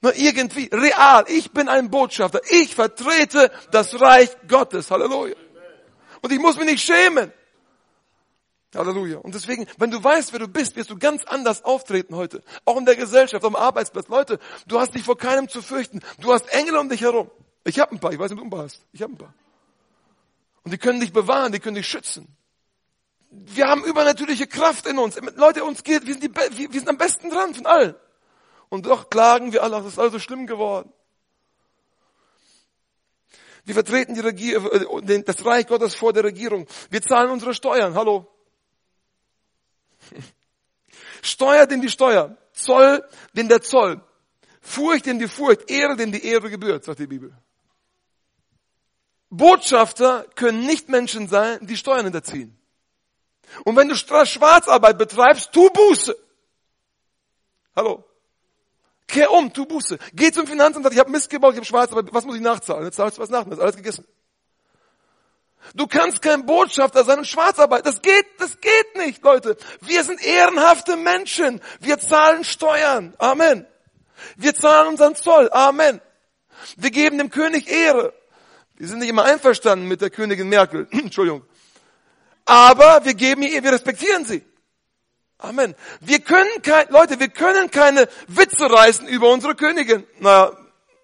[0.01, 1.25] nur irgendwie, real.
[1.27, 2.39] Ich bin ein Botschafter.
[2.49, 4.91] Ich vertrete das Reich Gottes.
[4.91, 5.35] Halleluja.
[6.21, 7.33] Und ich muss mich nicht schämen.
[8.79, 9.17] Halleluja.
[9.19, 12.41] Und deswegen, wenn du weißt, wer du bist, wirst du ganz anders auftreten heute.
[12.65, 14.07] Auch in der Gesellschaft, am Arbeitsplatz.
[14.07, 15.99] Leute, du hast dich vor keinem zu fürchten.
[16.19, 17.29] Du hast Engel um dich herum.
[17.63, 18.85] Ich habe ein paar, ich weiß nicht, ob du ein paar hast.
[18.93, 19.33] Ich habe ein paar.
[20.63, 22.27] Und die können dich bewahren, die können dich schützen.
[23.29, 25.19] Wir haben übernatürliche Kraft in uns.
[25.35, 27.95] Leute, uns geht, wir sind, die, wir sind am besten dran von allen.
[28.69, 30.91] Und doch klagen wir alle, das ist alles so schlimm geworden.
[33.63, 36.67] Wir vertreten die Regier äh, das Reich Gottes vor der Regierung.
[36.89, 37.95] Wir zahlen unsere Steuern.
[37.95, 38.27] Hallo.
[41.21, 43.03] Steuer dem die Steuer, Zoll
[43.33, 44.01] dem der Zoll,
[44.61, 47.35] Furcht dem die Furcht, Ehre dem die Ehre gebührt, sagt die Bibel.
[49.29, 52.57] Botschafter können nicht Menschen sein, die Steuern hinterziehen.
[53.63, 56.15] Und wenn du Schwarzarbeit betreibst, tu Buße.
[57.75, 58.03] Hallo.
[59.07, 59.97] Kehr um, tu Buße.
[60.13, 62.85] Geh zum Finanzamt, sag, ich habe Mist gebaut, ich habe Schwarzarbeit, was muss ich nachzahlen?
[62.85, 64.05] Jetzt zahlst du was nach, das ist alles gegessen.
[65.75, 67.85] Du kannst kein Botschafter sein und Schwarzarbeit.
[67.85, 69.57] Das geht, das geht nicht, Leute.
[69.81, 71.61] Wir sind ehrenhafte Menschen.
[71.79, 73.13] Wir zahlen Steuern.
[73.17, 73.65] Amen.
[74.35, 75.49] Wir zahlen unseren Zoll.
[75.51, 76.01] Amen.
[76.77, 78.13] Wir geben dem König Ehre.
[78.75, 80.87] Wir sind nicht immer einverstanden mit der Königin Merkel.
[80.91, 81.45] Entschuldigung.
[82.45, 84.43] Aber wir geben ihr, wir respektieren sie.
[85.37, 85.75] Amen.
[86.01, 90.51] Wir können kein, Leute, wir können keine Witze reißen über unsere Königin, naja,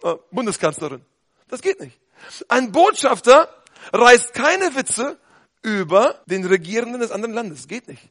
[0.03, 1.03] äh, Bundeskanzlerin.
[1.47, 1.99] Das geht nicht.
[2.47, 3.49] Ein Botschafter
[3.93, 5.17] reißt keine Witze
[5.61, 7.67] über den Regierenden des anderen Landes.
[7.67, 8.09] Geht nicht.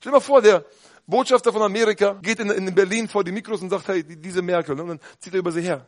[0.00, 0.64] Stell dir mal vor, der
[1.06, 4.78] Botschafter von Amerika geht in, in Berlin vor die Mikros und sagt, hey, diese Merkel,
[4.80, 5.86] und dann zieht er über sie her.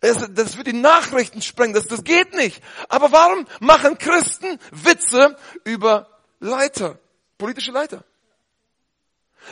[0.00, 2.62] Das, das wird die Nachrichten sprengen, das, das geht nicht.
[2.88, 6.08] Aber warum machen Christen Witze über
[6.40, 6.98] Leiter,
[7.36, 8.04] politische Leiter?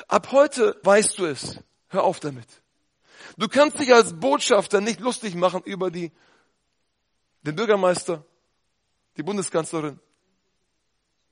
[0.06, 1.58] Ab heute weißt du es.
[1.88, 2.46] Hör auf damit.
[3.36, 6.12] Du kannst dich als Botschafter nicht lustig machen über die
[7.48, 8.22] den Bürgermeister,
[9.16, 9.98] die Bundeskanzlerin.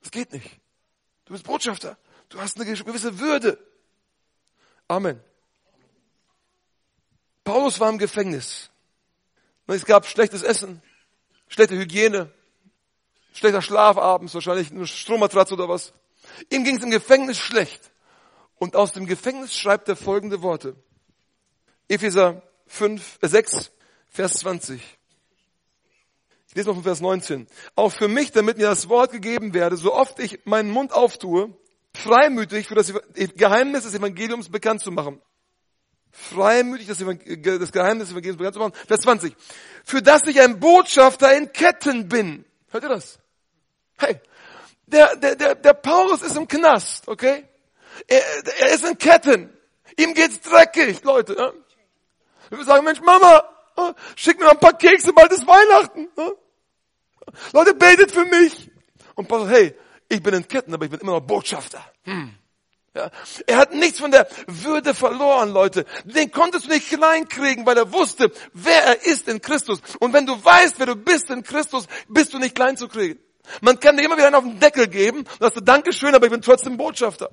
[0.01, 0.59] Das geht nicht.
[1.25, 1.95] Du bist Botschafter.
[2.29, 3.59] Du hast eine gewisse Würde.
[4.87, 5.21] Amen.
[7.43, 8.71] Paulus war im Gefängnis.
[9.67, 10.81] Es gab schlechtes Essen,
[11.49, 12.33] schlechte Hygiene,
[13.33, 15.93] schlechter Schlaf abends, wahrscheinlich eine Strommatratze oder was.
[16.49, 17.91] Ihm ging es im Gefängnis schlecht.
[18.57, 20.75] Und aus dem Gefängnis schreibt er folgende Worte.
[21.87, 23.71] Epheser 5, äh 6,
[24.09, 24.96] Vers 20
[26.57, 27.47] lese mal von Vers 19.
[27.75, 31.55] Auch für mich, damit mir das Wort gegeben werde, so oft ich meinen Mund auftue,
[31.93, 32.91] freimütig für das
[33.35, 35.21] Geheimnis des Evangeliums bekannt zu machen.
[36.11, 38.73] Freimütig das, das Geheimnis des Evangeliums bekannt zu machen.
[38.87, 39.35] Vers 20.
[39.83, 42.43] Für das ich ein Botschafter in Ketten bin.
[42.71, 43.19] Hört ihr das?
[43.99, 44.19] Hey,
[44.87, 47.45] der, der, der, der Paulus ist im Knast, okay?
[48.07, 48.21] Er,
[48.59, 49.53] er ist in Ketten.
[49.97, 51.35] Ihm geht's dreckig, Leute.
[51.35, 51.53] Ja?
[52.49, 53.43] Wir sagen, Mensch, Mama,
[54.15, 56.07] schick mir mal ein paar Kekse, bald ist Weihnachten.
[57.53, 58.71] Leute, betet für mich.
[59.15, 59.75] Und Paul sagt, hey,
[60.09, 61.83] ich bin in Ketten, aber ich bin immer noch Botschafter.
[62.03, 62.33] Hm.
[62.97, 63.11] Ja.
[63.45, 65.85] Er hat nichts von der Würde verloren, Leute.
[66.03, 69.81] Den konntest du nicht kleinkriegen, weil er wusste, wer er ist in Christus.
[69.99, 73.19] Und wenn du weißt, wer du bist in Christus, bist du nicht klein zu kriegen.
[73.61, 76.25] Man kann dir immer wieder einen auf den Deckel geben, und sagst du, Dankeschön, aber
[76.25, 77.29] ich bin trotzdem Botschafter.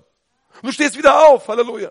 [0.61, 1.90] Und du stehst wieder auf, Halleluja.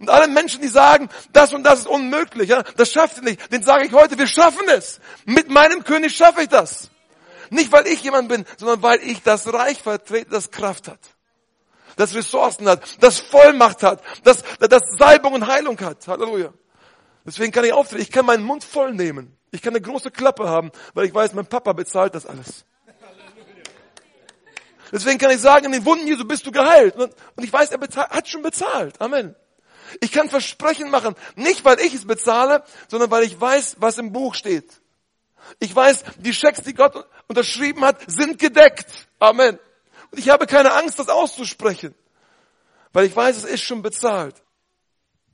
[0.00, 3.52] Und alle Menschen, die sagen, das und das ist unmöglich, ja, das schafft ihr nicht,
[3.52, 5.00] den sage ich heute, wir schaffen es.
[5.24, 6.91] Mit meinem König schaffe ich das.
[7.52, 10.98] Nicht, weil ich jemand bin, sondern weil ich das Reich vertrete, das Kraft hat
[11.96, 16.08] das Ressourcen hat, das Vollmacht hat, das, das Salbung und Heilung hat.
[16.08, 16.52] Halleluja.
[17.24, 18.02] Deswegen kann ich auftreten.
[18.02, 19.36] Ich kann meinen Mund voll nehmen.
[19.50, 22.64] Ich kann eine große Klappe haben, weil ich weiß, mein Papa bezahlt das alles.
[24.90, 26.96] Deswegen kann ich sagen, in den Wunden Jesu bist du geheilt.
[26.96, 27.80] Und ich weiß, er
[28.10, 29.00] hat schon bezahlt.
[29.00, 29.34] Amen.
[30.00, 34.12] Ich kann Versprechen machen, nicht weil ich es bezahle, sondern weil ich weiß, was im
[34.12, 34.81] Buch steht.
[35.58, 38.86] Ich weiß, die Schecks, die Gott unterschrieben hat, sind gedeckt.
[39.18, 39.58] Amen.
[40.10, 41.94] Und ich habe keine Angst, das auszusprechen,
[42.92, 44.42] weil ich weiß, es ist schon bezahlt.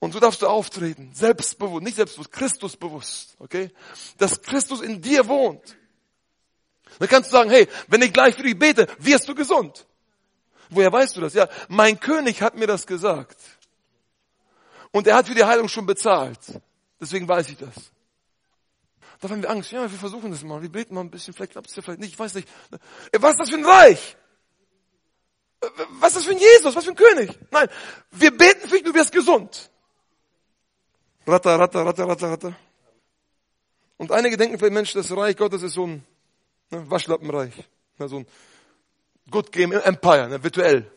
[0.01, 3.73] Und so darfst du auftreten, selbstbewusst, nicht selbstbewusst, Christusbewusst, okay?
[4.19, 5.77] Dass Christus in dir wohnt.
[6.99, 9.87] Dann kannst du sagen, hey, wenn ich gleich für dich bete, wirst du gesund.
[10.71, 11.35] Woher weißt du das?
[11.35, 13.39] Ja, mein König hat mir das gesagt.
[14.91, 16.39] Und er hat für die Heilung schon bezahlt.
[17.01, 17.75] Deswegen weiß ich das.
[19.21, 19.73] Da haben wir Angst.
[19.73, 20.62] Ja, wir versuchen das mal.
[20.62, 21.35] Wir beten mal ein bisschen.
[21.35, 22.12] Vielleicht klappt es ja vielleicht nicht.
[22.12, 22.49] Ich weiß nicht.
[23.19, 24.16] Was ist das für ein Reich?
[26.01, 26.75] Was ist das für ein Jesus?
[26.77, 27.37] Was für ein König?
[27.51, 27.69] Nein,
[28.12, 29.71] wir beten für dich, du wirst gesund.
[31.27, 32.57] Ratter, ratter, ratter, ratter, ratter.
[33.97, 36.05] Und einige denken vielleicht, Mensch, das Reich Gottes ist so ein
[36.71, 37.53] ne, Waschlappenreich.
[37.99, 38.27] Ne, so ein
[39.31, 40.91] Good Game Empire, ne, virtuell.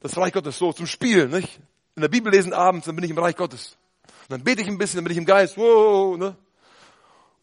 [0.00, 1.60] Das Reich Gottes so zum Spielen, nicht?
[1.94, 3.78] In der Bibel lesen abends, dann bin ich im Reich Gottes.
[4.22, 6.36] Und dann bete ich ein bisschen, dann bin ich im Geist, wow, ne?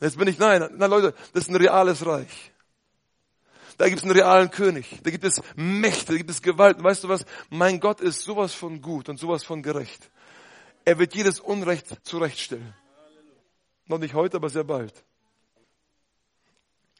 [0.01, 2.51] Jetzt bin ich, nein, nein, Leute, das ist ein reales Reich.
[3.77, 4.99] Da gibt es einen realen König.
[5.03, 6.77] Da gibt es Mächte, da gibt es Gewalt.
[6.77, 7.23] Und weißt du was?
[7.49, 10.09] Mein Gott ist sowas von gut und sowas von gerecht.
[10.85, 12.73] Er wird jedes Unrecht zurechtstellen.
[13.85, 14.93] Noch nicht heute, aber sehr bald.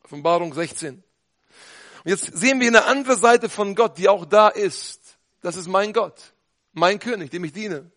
[0.04, 1.04] Offenbarung 16.
[2.04, 5.18] Und jetzt sehen wir eine andere Seite von Gott, die auch da ist.
[5.42, 6.34] Das ist mein Gott,
[6.74, 7.92] mein König, dem ich diene.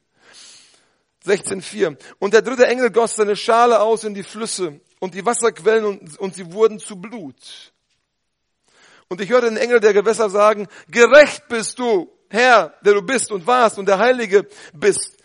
[1.26, 1.96] 16.4.
[2.18, 6.18] Und der dritte Engel goss seine Schale aus in die Flüsse und die Wasserquellen und,
[6.18, 7.74] und sie wurden zu Blut.
[9.10, 13.30] Und ich hörte den Engel der Gewässer sagen, gerecht bist du, Herr, der du bist
[13.30, 15.18] und warst und der Heilige bist,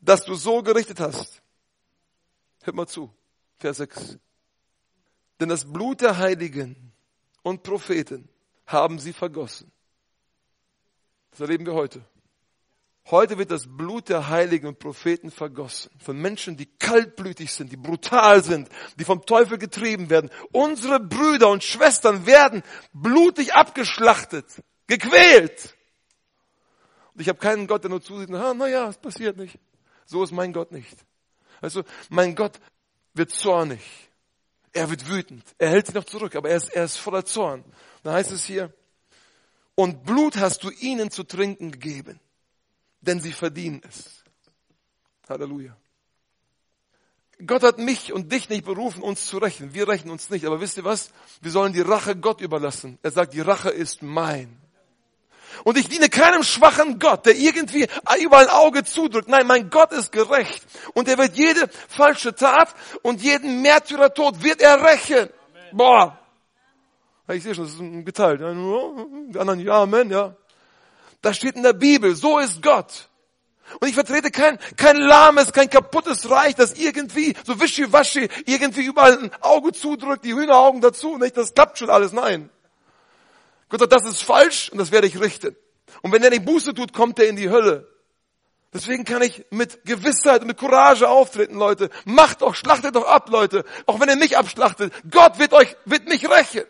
[0.00, 1.42] dass du so gerichtet hast.
[2.62, 3.12] Hört mal zu,
[3.58, 4.16] Vers 6.
[5.38, 6.94] Denn das Blut der Heiligen
[7.42, 8.30] und Propheten
[8.66, 9.70] haben sie vergossen.
[11.32, 12.02] Das erleben wir heute.
[13.08, 15.92] Heute wird das Blut der Heiligen und Propheten vergossen.
[16.02, 20.28] Von Menschen, die kaltblütig sind, die brutal sind, die vom Teufel getrieben werden.
[20.50, 24.46] Unsere Brüder und Schwestern werden blutig abgeschlachtet,
[24.88, 25.76] gequält.
[27.14, 29.56] Und ich habe keinen Gott, der nur zusieht, ah, na ja, es passiert nicht.
[30.04, 30.96] So ist mein Gott nicht.
[31.60, 32.58] Also, mein Gott
[33.14, 33.82] wird zornig.
[34.72, 35.44] Er wird wütend.
[35.58, 37.64] Er hält sich noch zurück, aber er ist, er ist voller Zorn.
[38.02, 38.74] Da heißt es hier,
[39.76, 42.20] und Blut hast du ihnen zu trinken gegeben
[43.00, 44.24] denn sie verdienen es.
[45.28, 45.76] Halleluja.
[47.44, 49.74] Gott hat mich und dich nicht berufen, uns zu rächen.
[49.74, 50.46] Wir rächen uns nicht.
[50.46, 51.10] Aber wisst ihr was?
[51.42, 52.98] Wir sollen die Rache Gott überlassen.
[53.02, 54.58] Er sagt, die Rache ist mein.
[55.64, 57.86] Und ich diene keinem schwachen Gott, der irgendwie
[58.22, 59.28] überall ein Auge zudrückt.
[59.28, 60.64] Nein, mein Gott ist gerecht.
[60.94, 65.28] Und er wird jede falsche Tat und jeden Märtyrertod wird er rächen.
[65.72, 66.18] Boah.
[67.28, 68.40] Ich sehe schon, das ist geteilt.
[68.40, 68.44] Die
[69.38, 70.36] anderen, ja, Amen, ja.
[71.22, 72.14] Das steht in der Bibel.
[72.14, 73.08] So ist Gott.
[73.80, 79.18] Und ich vertrete kein, kein lahmes, kein kaputtes Reich, das irgendwie so wischiwaschi irgendwie überall
[79.18, 81.36] ein Auge zudrückt, die Hühneraugen dazu, nicht?
[81.36, 82.12] Das klappt schon alles.
[82.12, 82.48] Nein.
[83.68, 85.56] Gott sagt, das ist falsch und das werde ich richten.
[86.02, 87.88] Und wenn er nicht Buße tut, kommt er in die Hölle.
[88.72, 91.90] Deswegen kann ich mit Gewissheit und mit Courage auftreten, Leute.
[92.04, 93.64] Macht doch, schlachtet doch ab, Leute.
[93.86, 94.92] Auch wenn ihr mich abschlachtet.
[95.10, 96.64] Gott wird euch, wird mich rächen.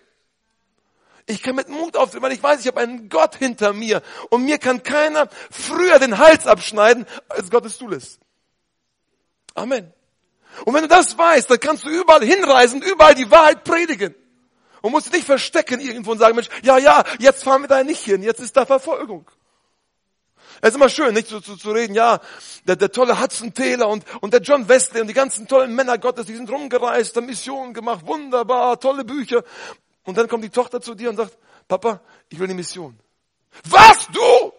[1.27, 4.01] Ich kann mit Mut auftreten, weil ich weiß, ich habe einen Gott hinter mir.
[4.31, 8.21] Und mir kann keiner früher den Hals abschneiden, als Gott es zulässt.
[9.55, 9.93] Amen.
[10.65, 14.15] Und wenn du das weißt, dann kannst du überall hinreisen, überall die Wahrheit predigen.
[14.83, 17.83] Und musst dich nicht verstecken irgendwo und sagen, Mensch, ja, ja, jetzt fahren wir da
[17.83, 19.29] nicht hin, jetzt ist da Verfolgung.
[20.61, 22.21] Es ist immer schön, nicht zu, zu, zu reden, ja,
[22.67, 25.99] der, der tolle Hudson Taylor und, und der John Wesley und die ganzen tollen Männer
[25.99, 29.43] Gottes, die sind rumgereist, haben Missionen gemacht, wunderbar, tolle Bücher.
[30.07, 31.37] Und dann kommt die Tochter zu dir und sagt,
[31.69, 32.99] Papa, ich will eine Mission.
[33.65, 34.53] Was, du?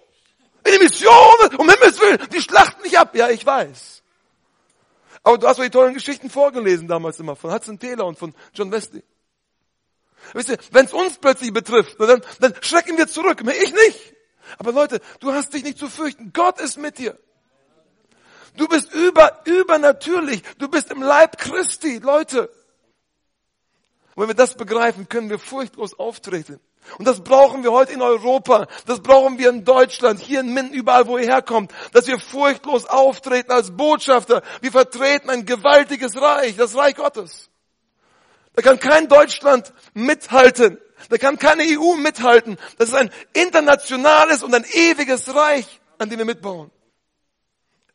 [0.65, 1.13] In die Mission,
[1.57, 3.15] um Himmels Willen, die schlachten nicht ab.
[3.15, 4.03] Ja, ich weiß.
[5.23, 8.33] Aber du hast doch die tollen Geschichten vorgelesen damals immer von Hudson Taylor und von
[8.53, 9.03] John Wesley.
[10.33, 13.41] Wisst ihr, wenn es uns plötzlich betrifft, dann, dann schrecken wir zurück.
[13.41, 14.13] Ich nicht.
[14.57, 16.31] Aber Leute, du hast dich nicht zu fürchten.
[16.33, 17.17] Gott ist mit dir.
[18.55, 20.43] Du bist über, übernatürlich.
[20.57, 22.49] Du bist im Leib Christi, Leute.
[24.17, 26.59] Und wenn wir das begreifen, können wir furchtlos auftreten.
[26.97, 28.65] Und das brauchen wir heute in Europa.
[28.87, 31.71] Das brauchen wir in Deutschland, hier in Minden, überall, wo ihr herkommt.
[31.93, 34.41] Dass wir furchtlos auftreten als Botschafter.
[34.61, 37.51] Wir vertreten ein gewaltiges Reich, das Reich Gottes.
[38.55, 40.79] Da kann kein Deutschland mithalten.
[41.09, 42.57] Da kann keine EU mithalten.
[42.79, 46.71] Das ist ein internationales und ein ewiges Reich, an dem wir mitbauen.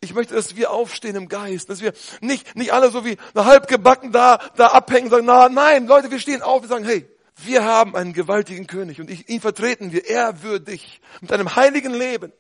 [0.05, 3.69] Ich möchte, dass wir aufstehen im Geist, dass wir nicht, nicht alle so wie halb
[3.69, 7.65] gebacken da, da abhängen, sagen, na, nein, Leute, wir stehen auf, wir sagen, hey, wir
[7.65, 12.33] haben einen gewaltigen König und ich, ihn vertreten wir ehrwürdig mit einem heiligen Leben.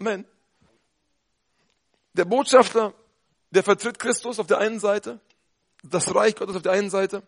[0.00, 0.24] Amen.
[2.14, 2.94] Der Botschafter,
[3.50, 5.20] der vertritt Christus auf der einen Seite,
[5.82, 7.22] das Reich Gottes auf der einen Seite,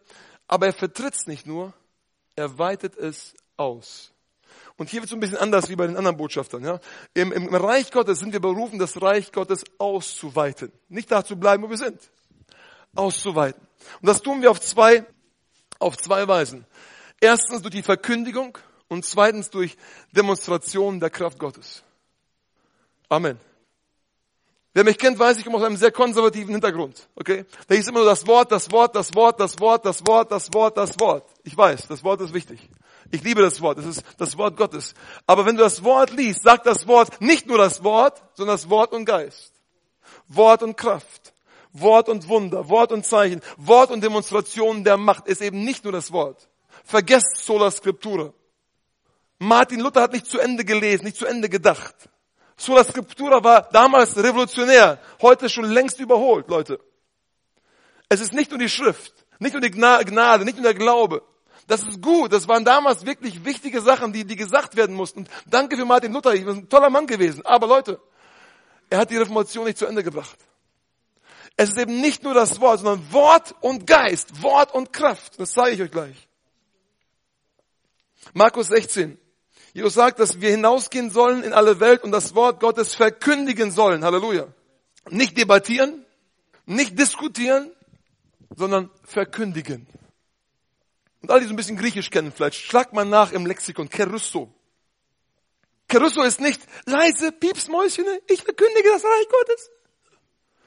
[0.49, 1.75] aber er vertritt es nicht nur,
[2.37, 4.15] er weitet es aus.
[4.81, 6.65] Und hier wird es ein bisschen anders wie bei den anderen Botschaftern.
[6.65, 6.81] Ja?
[7.13, 10.73] Im, Im Reich Gottes sind wir berufen, das Reich Gottes auszuweiten.
[10.89, 12.01] Nicht da zu bleiben, wo wir sind.
[12.95, 13.61] Auszuweiten.
[14.01, 15.05] Und das tun wir auf zwei,
[15.79, 16.65] auf zwei Weisen.
[17.21, 18.57] Erstens durch die Verkündigung
[18.89, 19.77] und zweitens durch
[20.13, 21.83] Demonstration der Kraft Gottes.
[23.11, 23.39] Amen.
[24.73, 27.07] Wer mich kennt, weiß, ich komme aus einem sehr konservativen Hintergrund.
[27.17, 27.45] Okay?
[27.69, 30.55] Da hieß immer nur das Wort, das Wort, das Wort, das Wort, das Wort, das
[30.55, 31.29] Wort, das Wort.
[31.45, 32.71] Ich weiß, das Wort ist wichtig.
[33.11, 33.79] Ich liebe das Wort.
[33.79, 34.95] Das ist das Wort Gottes.
[35.27, 38.71] Aber wenn du das Wort liest, sagt das Wort nicht nur das Wort, sondern das
[38.71, 39.53] Wort und Geist.
[40.29, 41.35] Wort und Kraft.
[41.73, 42.69] Wort und Wunder.
[42.69, 43.41] Wort und Zeichen.
[43.57, 46.49] Wort und Demonstration der Macht ist eben nicht nur das Wort.
[46.85, 48.33] Vergesst Sola Scriptura.
[49.39, 51.95] Martin Luther hat nicht zu Ende gelesen, nicht zu Ende gedacht.
[52.57, 56.79] Sola Scriptura war damals revolutionär, heute schon längst überholt, Leute.
[58.11, 61.23] Es ist nicht nur die Schrift, nicht nur die Gnade, nicht nur der Glaube.
[61.71, 62.33] Das ist gut.
[62.33, 65.29] Das waren damals wirklich wichtige Sachen, die, die gesagt werden mussten.
[65.47, 66.35] Danke für Martin Luther.
[66.35, 67.47] Ich bin ein toller Mann gewesen.
[67.47, 68.01] Aber Leute,
[68.91, 70.37] er hat die Reformation nicht zu Ende gebracht.
[71.57, 75.39] Es ist eben nicht nur das Wort, sondern Wort und Geist, Wort und Kraft.
[75.39, 76.29] Das zeige ich euch gleich.
[78.33, 79.17] Markus 16.
[79.73, 84.05] Jesus sagt, dass wir hinausgehen sollen in alle Welt und das Wort Gottes verkündigen sollen.
[84.05, 84.49] Halleluja.
[85.09, 86.05] Nicht debattieren,
[86.67, 87.71] nicht diskutieren,
[88.57, 89.87] sondern verkündigen.
[91.23, 94.53] Und alle, die so ein bisschen Griechisch kennen vielleicht, schlag mal nach im Lexikon, Kerusso.
[95.89, 99.71] Kerusso ist nicht leise Piepsmäuschen, ich verkündige das Reich Gottes.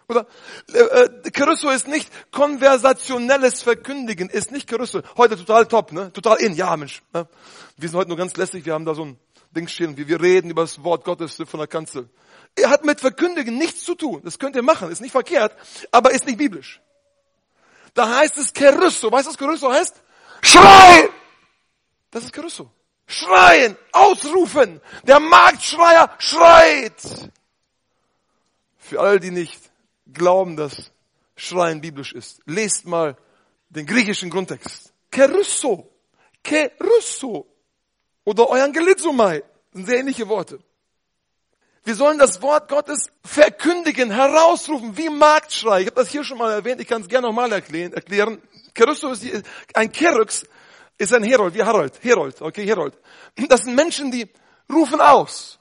[0.09, 0.27] Oder
[0.73, 5.01] äh, Kerusso ist nicht konversationelles Verkündigen, ist nicht Kerusso.
[5.17, 6.11] Heute total top, ne?
[6.11, 7.01] Total in, ja Mensch.
[7.13, 7.27] Ne?
[7.77, 9.17] Wir sind heute nur ganz lässig, wir haben da so ein
[9.55, 12.09] Ding stehen, wie wir reden über das Wort Gottes von der Kanzel.
[12.55, 14.21] Er hat mit Verkündigen nichts zu tun.
[14.23, 15.55] Das könnt ihr machen, ist nicht verkehrt,
[15.91, 16.81] aber ist nicht biblisch.
[17.93, 19.11] Da heißt es Kerusso.
[19.11, 20.02] Weißt du, was Kerusso heißt?
[20.43, 21.09] Schrei!
[22.11, 22.69] Das ist Caruso.
[23.07, 24.81] Schreien, ausrufen.
[25.03, 27.31] Der Marktschreier schreit.
[28.77, 29.71] Für all die nicht
[30.11, 30.91] glauben, dass
[31.35, 33.17] Schreien biblisch ist, lest mal
[33.69, 34.93] den griechischen Grundtext.
[35.09, 35.89] Kerusso.
[36.43, 37.47] Kerusso.
[38.25, 39.39] Oder Euangelizomai.
[39.39, 40.59] Das sind sehr ähnliche Worte.
[41.85, 45.81] Wir sollen das Wort Gottes verkündigen, herausrufen, wie Marktschrei.
[45.81, 48.41] Ich habe das hier schon mal erwähnt, ich kann es gerne nochmal erklären.
[48.73, 50.43] Christus ist ein Kerux
[50.97, 52.97] ist ein Herold, wie Harold, Herold, okay, Herold.
[53.49, 54.29] Das sind Menschen, die
[54.71, 55.59] rufen aus.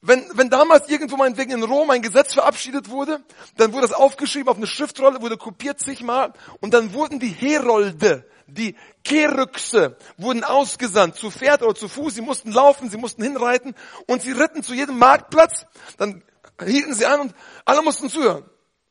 [0.00, 3.20] Wenn, wenn damals irgendwo meinetwegen in Rom ein Gesetz verabschiedet wurde,
[3.56, 8.24] dann wurde das aufgeschrieben auf eine Schriftrolle, wurde kopiert zigmal und dann wurden die Herolde,
[8.46, 13.74] die Keryxe, wurden ausgesandt, zu Pferd oder zu Fuß, sie mussten laufen, sie mussten hinreiten
[14.06, 16.22] und sie ritten zu jedem Marktplatz, dann
[16.64, 17.34] hielten sie an und
[17.64, 18.48] alle mussten zuhören.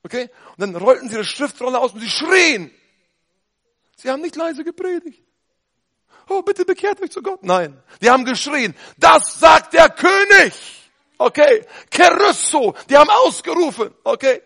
[0.07, 0.29] Okay?
[0.55, 2.71] Und dann rollten sie ihre Schriftrolle aus und sie schrien.
[3.97, 5.21] Sie haben nicht leise gepredigt.
[6.29, 7.43] Oh, bitte bekehrt euch zu Gott.
[7.43, 7.77] Nein.
[8.01, 8.73] Die haben geschrien.
[8.97, 10.53] Das sagt der König.
[11.17, 11.65] Okay.
[11.89, 12.73] Kerusso.
[12.89, 13.93] Die haben ausgerufen.
[14.05, 14.41] Okay.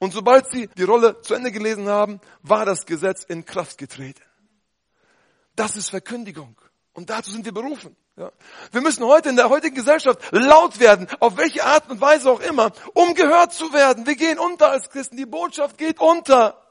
[0.00, 4.22] Und sobald sie die Rolle zu Ende gelesen haben, war das Gesetz in Kraft getreten.
[5.54, 6.60] Das ist Verkündigung.
[6.92, 7.96] Und dazu sind wir berufen.
[8.16, 8.32] Ja.
[8.72, 12.40] Wir müssen heute in der heutigen Gesellschaft laut werden, auf welche Art und Weise auch
[12.40, 14.06] immer, um gehört zu werden.
[14.06, 15.18] Wir gehen unter als Christen.
[15.18, 16.66] Die Botschaft geht unter.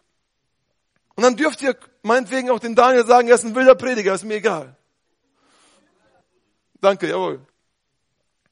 [1.16, 4.24] Und dann dürft ihr meinetwegen auch den Daniel sagen, er ist ein wilder Prediger, ist
[4.24, 4.76] mir egal.
[6.82, 7.46] Danke, jawohl.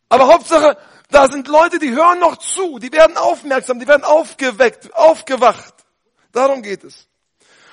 [0.09, 0.77] Aber Hauptsache,
[1.09, 5.73] da sind Leute, die hören noch zu, die werden aufmerksam, die werden aufgeweckt, aufgewacht.
[6.31, 7.07] Darum geht es.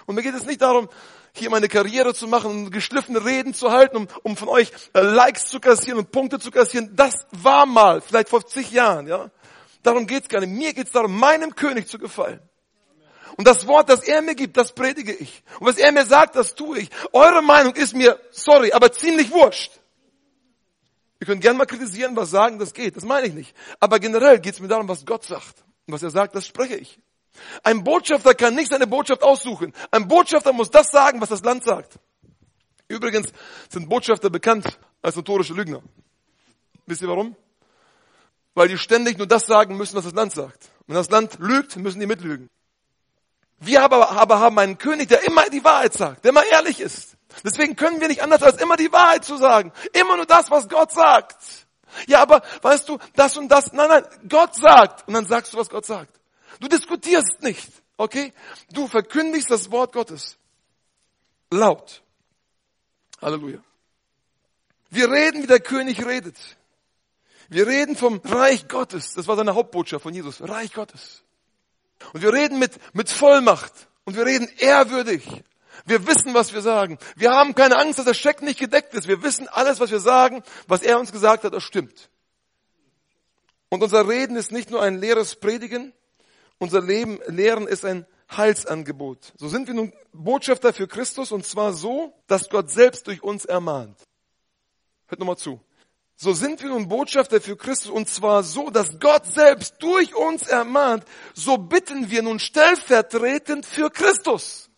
[0.06, 0.88] Und mir geht es nicht darum,
[1.32, 5.46] hier meine Karriere zu machen, geschliffene Reden zu halten, um, um von euch äh, Likes
[5.46, 6.94] zu kassieren und Punkte zu kassieren.
[6.94, 9.30] Das war mal, vielleicht vor zig Jahren, ja.
[9.82, 10.50] Darum geht's gar nicht.
[10.50, 12.40] Mir geht's darum, meinem König zu gefallen.
[13.36, 15.42] Und das Wort, das er mir gibt, das predige ich.
[15.60, 16.90] Und was er mir sagt, das tue ich.
[17.12, 19.80] Eure Meinung ist mir, sorry, aber ziemlich wurscht.
[21.20, 22.96] Ihr könnt gerne mal kritisieren, was sagen, das geht.
[22.96, 23.54] Das meine ich nicht.
[23.78, 25.64] Aber generell geht's mir darum, was Gott sagt.
[25.86, 26.98] Und was er sagt, das spreche ich.
[27.62, 29.72] Ein Botschafter kann nicht seine Botschaft aussuchen.
[29.90, 31.98] Ein Botschafter muss das sagen, was das Land sagt.
[32.88, 33.32] Übrigens
[33.68, 35.82] sind Botschafter bekannt als notorische Lügner.
[36.86, 37.36] Wisst ihr warum?
[38.54, 40.70] Weil die ständig nur das sagen müssen, was das Land sagt.
[40.86, 42.50] Wenn das Land lügt, müssen die mitlügen.
[43.58, 47.16] Wir aber, aber haben einen König, der immer die Wahrheit sagt, der immer ehrlich ist.
[47.44, 49.72] Deswegen können wir nicht anders als immer die Wahrheit zu sagen.
[49.92, 51.36] Immer nur das, was Gott sagt.
[52.06, 55.06] Ja, aber weißt du, das und das, nein, nein, Gott sagt.
[55.06, 56.19] Und dann sagst du, was Gott sagt.
[56.60, 58.32] Du diskutierst nicht, okay?
[58.70, 60.36] Du verkündigst das Wort Gottes.
[61.50, 62.02] Laut.
[63.20, 63.58] Halleluja.
[64.90, 66.36] Wir reden, wie der König redet.
[67.48, 69.14] Wir reden vom Reich Gottes.
[69.14, 70.40] Das war seine Hauptbotschaft von Jesus.
[70.40, 71.22] Reich Gottes.
[72.12, 73.72] Und wir reden mit, mit Vollmacht.
[74.04, 75.26] Und wir reden ehrwürdig.
[75.86, 76.98] Wir wissen, was wir sagen.
[77.16, 79.08] Wir haben keine Angst, dass der Scheck nicht gedeckt ist.
[79.08, 82.10] Wir wissen alles, was wir sagen, was er uns gesagt hat, das stimmt.
[83.68, 85.92] Und unser Reden ist nicht nur ein leeres Predigen,
[86.60, 89.32] unser Leben, Lehren ist ein Heilsangebot.
[89.36, 93.44] So sind wir nun Botschafter für Christus und zwar so, dass Gott selbst durch uns
[93.44, 93.98] ermahnt.
[95.08, 95.60] Hört nochmal zu.
[96.14, 100.46] So sind wir nun Botschafter für Christus und zwar so, dass Gott selbst durch uns
[100.46, 101.04] ermahnt.
[101.34, 104.68] So bitten wir nun stellvertretend für Christus.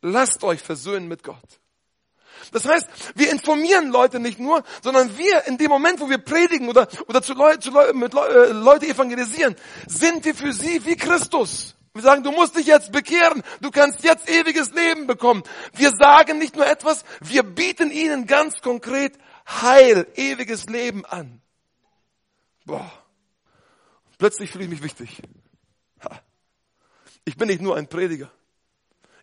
[0.00, 1.60] Lasst euch versöhnen mit Gott.
[2.52, 6.68] Das heißt, wir informieren Leute nicht nur, sondern wir in dem Moment, wo wir predigen
[6.68, 10.84] oder, oder zu, Leute, zu Leute, mit Leute, äh, Leute evangelisieren, sind wir für sie
[10.84, 11.74] wie Christus.
[11.94, 15.42] Wir sagen, du musst dich jetzt bekehren, du kannst jetzt ewiges Leben bekommen.
[15.72, 19.16] Wir sagen nicht nur etwas, wir bieten ihnen ganz konkret
[19.48, 21.40] Heil, ewiges Leben an.
[22.66, 22.90] Boah.
[24.18, 25.22] Plötzlich fühle ich mich wichtig.
[27.24, 28.30] Ich bin nicht nur ein Prediger.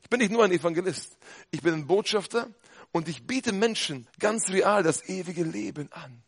[0.01, 1.17] Ich bin nicht nur ein Evangelist.
[1.51, 2.47] Ich bin ein Botschafter
[2.93, 6.23] und ich biete Menschen ganz real das ewige Leben an.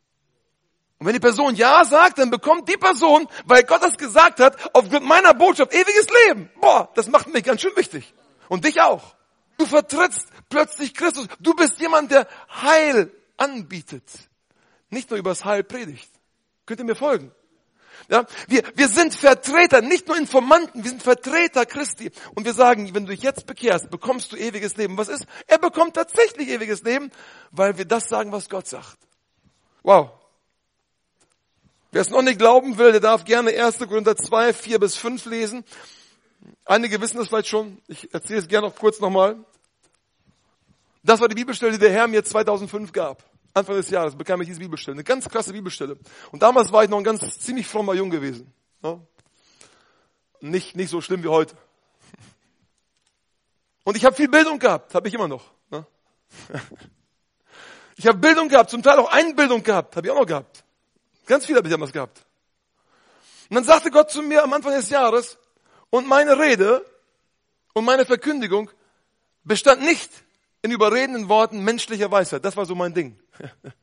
[0.97, 4.57] Und wenn die Person Ja sagt, dann bekommt die Person, weil Gott das gesagt hat,
[4.74, 6.49] aufgrund meiner Botschaft ewiges Leben.
[6.59, 8.13] Boah, das macht mich ganz schön wichtig.
[8.49, 9.16] Und dich auch.
[9.57, 11.28] Du vertrittst plötzlich Christus.
[11.39, 14.03] Du bist jemand, der Heil anbietet.
[14.89, 16.09] Nicht nur übers Heil predigt.
[16.66, 17.32] Könnt ihr mir folgen?
[18.10, 22.12] Ja, wir, wir sind Vertreter, nicht nur Informanten, wir sind Vertreter Christi.
[22.36, 24.98] Und wir sagen, wenn du dich jetzt bekehrst, bekommst du ewiges Leben.
[24.98, 25.26] Was ist?
[25.48, 27.12] Er bekommt tatsächlich ewiges Leben,
[27.52, 28.98] weil wir das sagen, was Gott sagt.
[29.84, 30.12] Wow.
[31.91, 33.80] Wer es noch nicht glauben will, der darf gerne 1.
[33.80, 35.64] Korinther 2, 4 bis 5 lesen.
[36.66, 37.82] Einige wissen das vielleicht schon.
[37.88, 39.38] Ich erzähle es gerne noch kurz nochmal.
[41.04, 43.24] Das war die Bibelstelle, die der Herr mir 2005 gab.
[43.56, 44.95] Anfang des Jahres bekam ich diese Bibelstelle.
[44.95, 45.97] Eine ganz klasse Bibelstelle.
[46.32, 48.53] Und damals war ich noch ein ganz ziemlich frommer Jung gewesen.
[48.84, 48.99] Ja?
[50.41, 51.56] Nicht, nicht so schlimm wie heute.
[53.84, 55.43] Und ich habe viel Bildung gehabt, habe ich immer noch.
[55.72, 55.86] Ja?
[57.97, 60.66] Ich habe Bildung gehabt, zum Teil auch Einbildung gehabt, habe ich auch noch gehabt.
[61.26, 62.26] Ganz viel habe ich damals gehabt.
[63.49, 65.38] Und dann sagte Gott zu mir am Anfang des Jahres,
[65.89, 66.86] und meine Rede
[67.74, 68.70] und meine Verkündigung
[69.45, 70.12] bestand nicht
[70.62, 72.43] in überredenden Worten menschlicher Weisheit.
[72.43, 73.18] Das war so mein Ding.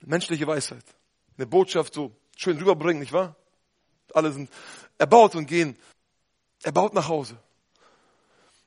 [0.00, 0.84] Menschliche Weisheit.
[1.36, 3.36] Eine Botschaft so schön rüberbringen, nicht wahr?
[4.14, 4.50] Alle sind
[4.96, 5.76] erbaut und gehen
[6.62, 7.36] erbaut nach Hause.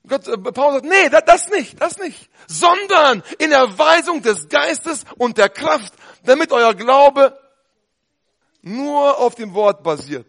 [0.08, 2.30] Gott, äh, Paulus sagt, nee, das nicht, das nicht.
[2.48, 7.38] Sondern in Erweisung des Geistes und der Kraft, damit euer Glaube
[8.62, 10.28] nur auf dem Wort basiert.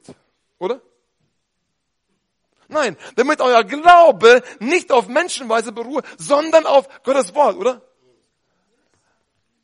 [0.58, 0.80] Oder?
[2.68, 7.82] Nein, damit euer Glaube nicht auf Menschenweise beruhe, sondern auf Gottes Wort, oder?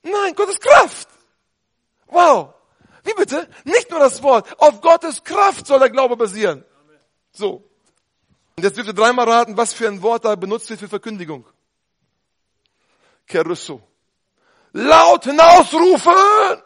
[0.02, 1.08] Nein, Gottes Kraft.
[2.06, 2.54] Wow.
[3.04, 3.48] Wie bitte?
[3.64, 4.60] Nicht nur das Wort.
[4.60, 6.64] Auf Gottes Kraft soll der Glaube basieren.
[7.32, 7.64] So.
[8.56, 11.46] Und jetzt dürft ihr dreimal raten, was für ein Wort da benutzt wird für Verkündigung.
[13.26, 13.80] Kerusso.
[14.72, 16.62] Laut hinausrufen!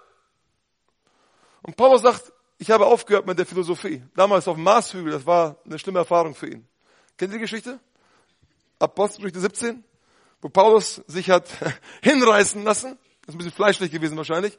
[1.62, 4.02] Und Paulus sagt, ich habe aufgehört mit der Philosophie.
[4.14, 6.66] Damals auf dem Marshügel, das war eine schlimme Erfahrung für ihn.
[7.16, 7.78] Kennt ihr die Geschichte?
[8.78, 9.84] Apostelgeschichte 17,
[10.40, 11.46] wo Paulus sich hat
[12.02, 12.98] hinreißen lassen.
[13.24, 14.58] Das ist ein bisschen fleischlich gewesen wahrscheinlich.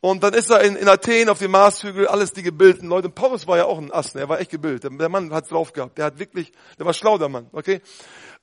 [0.00, 3.06] Und dann ist er in, in Athen auf dem Marshügel, alles die gebildeten Leute.
[3.06, 4.92] Und Paulus war ja auch ein Ass, er war echt gebildet.
[5.00, 5.96] Der Mann hat drauf gehabt.
[5.96, 7.80] Der hat wirklich, der war schlau, der Mann, okay?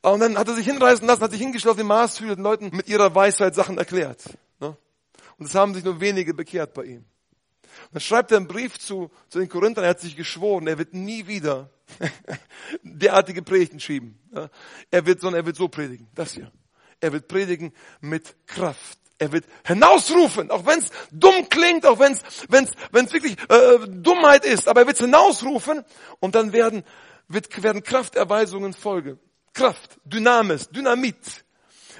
[0.01, 2.69] Und dann hat er sich hinreißen lassen, hat sich hingeschlossen auf dem Marshügel den Leuten
[2.73, 4.23] mit ihrer Weisheit Sachen erklärt.
[4.61, 4.77] Ne?
[5.37, 7.05] Und es haben sich nur wenige bekehrt bei ihm.
[7.91, 10.93] Dann schreibt er einen Brief zu, zu den Korinthern, er hat sich geschworen, er wird
[10.93, 11.69] nie wieder
[12.83, 14.17] derartige Predigten schieben.
[14.33, 14.49] Ja.
[14.91, 16.07] Er wird, sondern er wird so predigen.
[16.15, 16.51] Das hier.
[17.01, 18.97] Er wird predigen mit Kraft.
[19.19, 23.79] Er wird hinausrufen, auch wenn es dumm klingt, auch wenn es wenn's, wenn's wirklich äh,
[23.87, 25.83] Dummheit ist, aber er wird hinausrufen
[26.21, 26.85] und dann werden,
[27.27, 29.19] wird, werden Krafterweisungen folgen.
[29.53, 31.17] Kraft, Dynamis, Dynamit,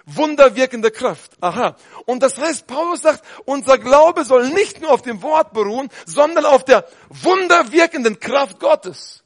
[0.06, 1.34] wunderwirkende Kraft.
[1.42, 1.76] Aha.
[2.06, 6.46] Und das heißt, Paulus sagt, unser Glaube soll nicht nur auf dem Wort beruhen, sondern
[6.46, 9.26] auf der wunderwirkenden Kraft Gottes.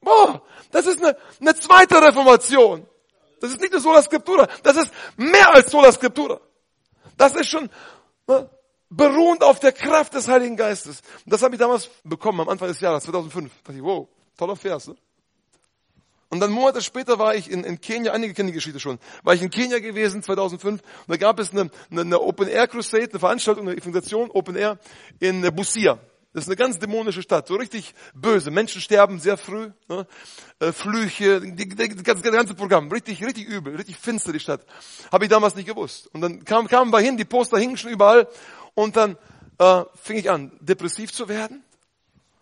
[0.00, 2.86] Boah, das ist eine, eine zweite Reformation.
[3.40, 6.40] Das ist nicht nur Sola Scriptura, das ist mehr als Sola Scriptura.
[7.18, 7.68] Das ist schon
[8.26, 8.48] ne,
[8.88, 11.02] beruhend auf der Kraft des Heiligen Geistes.
[11.24, 13.50] Und das habe ich damals bekommen, am Anfang des Jahres, 2005.
[13.50, 14.88] Da dachte ich, wow, toller Vers.
[14.88, 14.96] Ne?
[16.30, 19.34] Und dann Monate später war ich in, in Kenia, einige kennen die Geschichte schon, war
[19.34, 23.08] ich in Kenia gewesen, 2005, und da gab es eine, eine, eine Open Air Crusade,
[23.10, 24.78] eine Veranstaltung, eine Evangelisation, Open Air,
[25.20, 25.98] in Busia.
[26.34, 28.50] Das ist eine ganz dämonische Stadt, so richtig böse.
[28.50, 30.06] Menschen sterben sehr früh, ne?
[30.60, 34.66] äh, Flüche, das ganze Programm, richtig, richtig übel, richtig finster die Stadt.
[35.10, 36.08] Habe ich damals nicht gewusst.
[36.12, 38.28] Und dann kam, kamen wir hin, die Poster hingen schon überall,
[38.74, 39.16] und dann
[39.58, 41.64] äh, fing ich an, depressiv zu werden.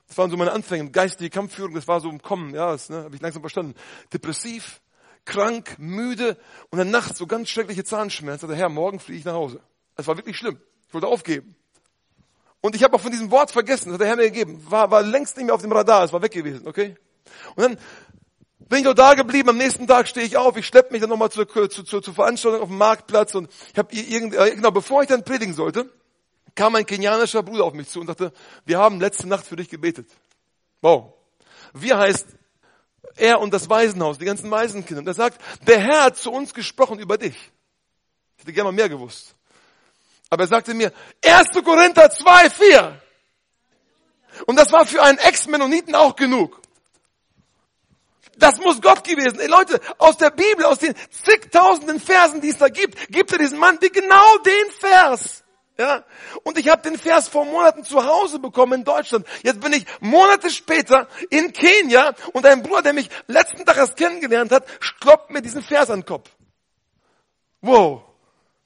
[0.09, 3.05] Das waren so meine Anfänge, geistige Kampfführung, das war so im Kommen, ja, das ne,
[3.05, 3.75] habe ich langsam verstanden.
[4.13, 4.81] Depressiv,
[5.25, 6.37] krank, müde
[6.71, 8.49] und dann nachts so ganz schreckliche Zahnschmerzen.
[8.49, 9.61] Der Herr, morgen fliege ich nach Hause.
[9.95, 10.59] Das war wirklich schlimm.
[10.89, 11.57] Ich wollte aufgeben.
[12.61, 14.65] Und ich habe auch von diesem Wort vergessen, das hat der Herr mir gegeben.
[14.69, 16.97] War, war längst nicht mehr auf dem Radar, es war weg gewesen, okay?
[17.55, 17.79] Und dann
[18.69, 21.11] bin ich noch da geblieben, am nächsten Tag stehe ich auf, ich schleppe mich dann
[21.11, 24.73] nochmal zur, zur, zur, zur Veranstaltung auf dem Marktplatz und ich habe irgend, äh, genau,
[24.73, 25.89] bevor ich dann predigen sollte,
[26.57, 28.33] kam ein kenianischer Bruder auf mich zu und sagte,
[28.65, 30.11] wir haben letzte Nacht für dich gebetet.
[30.81, 31.13] Wow.
[31.73, 32.27] Wir heißt
[33.17, 35.01] er und das Waisenhaus, die ganzen Waisenkinder.
[35.01, 37.37] Und er sagt, der Herr hat zu uns gesprochen über dich.
[38.37, 39.36] Ich hätte gerne mal mehr gewusst.
[40.31, 40.93] Aber er sagte mir,
[41.25, 41.63] 1.
[41.65, 43.01] Korinther 2, 4.
[44.47, 46.61] Und das war für einen Ex-Mennoniten auch genug.
[48.39, 49.41] Das muss Gott gewesen.
[49.41, 53.39] Ey Leute, aus der Bibel, aus den zigtausenden Versen, die es da gibt, gibt er
[53.39, 55.43] diesen Mann die genau den Vers.
[55.79, 56.05] Ja?
[56.43, 59.27] Und ich habe den Vers vor Monaten zu Hause bekommen in Deutschland.
[59.43, 63.97] Jetzt bin ich Monate später in Kenia und ein Bruder, der mich letzten Tag erst
[63.97, 64.67] kennengelernt hat,
[65.01, 66.31] kloppt mir diesen Vers an den Kopf.
[67.63, 68.03] Wow,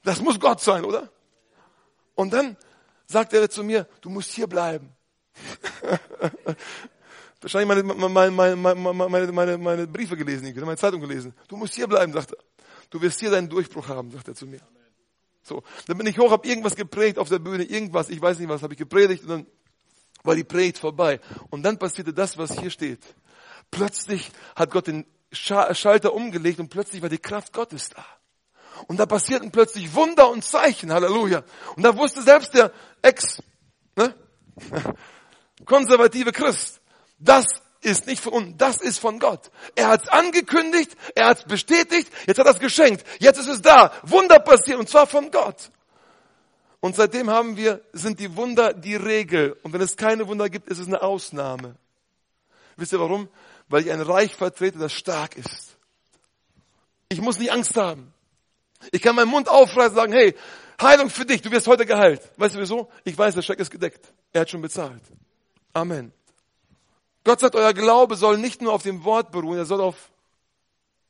[0.03, 1.09] das muss Gott sein, oder?
[2.15, 2.57] Und dann
[3.05, 4.89] sagt er zu mir, du musst hier bleiben.
[7.41, 11.33] Wahrscheinlich meine, meine, meine, meine, meine, Briefe gelesen, meine Zeitung gelesen.
[11.47, 12.37] Du musst hier bleiben, sagt er.
[12.91, 14.61] Du wirst hier deinen Durchbruch haben, sagt er zu mir.
[15.41, 18.49] So, dann bin ich hoch, habe irgendwas geprägt auf der Bühne, irgendwas, ich weiß nicht
[18.49, 19.47] was, habe ich gepredigt und dann
[20.23, 21.19] war die Predigt vorbei.
[21.49, 22.99] Und dann passierte das, was hier steht.
[23.71, 28.05] Plötzlich hat Gott den Schalter umgelegt und plötzlich war die Kraft Gottes da.
[28.87, 31.43] Und da passierten plötzlich Wunder und Zeichen, Halleluja.
[31.75, 33.41] Und da wusste selbst der Ex,
[33.95, 34.15] ne?
[35.65, 36.81] konservative Christ,
[37.19, 37.45] das
[37.81, 39.51] ist nicht von uns, das ist von Gott.
[39.75, 43.47] Er hat es angekündigt, er hat es bestätigt, jetzt hat er es geschenkt, jetzt ist
[43.47, 43.91] es da.
[44.03, 45.71] Wunder passiert und zwar von Gott.
[46.79, 49.55] Und seitdem haben wir, sind die Wunder die Regel.
[49.61, 51.75] Und wenn es keine Wunder gibt, ist es eine Ausnahme.
[52.75, 53.29] Wisst ihr warum?
[53.69, 55.77] Weil ich ein Reich vertrete, das stark ist.
[57.09, 58.13] Ich muss nicht Angst haben.
[58.91, 60.35] Ich kann meinen Mund aufreißen und sagen, hey,
[60.81, 62.21] Heilung für dich, du wirst heute geheilt.
[62.37, 62.89] Weißt du wieso?
[63.03, 64.11] Ich weiß, der Scheck ist gedeckt.
[64.33, 65.03] Er hat schon bezahlt.
[65.73, 66.11] Amen.
[67.23, 70.09] Gott sagt, euer Glaube soll nicht nur auf dem Wort beruhen, er soll auf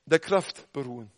[0.06, 1.10] der Kraft beruhen.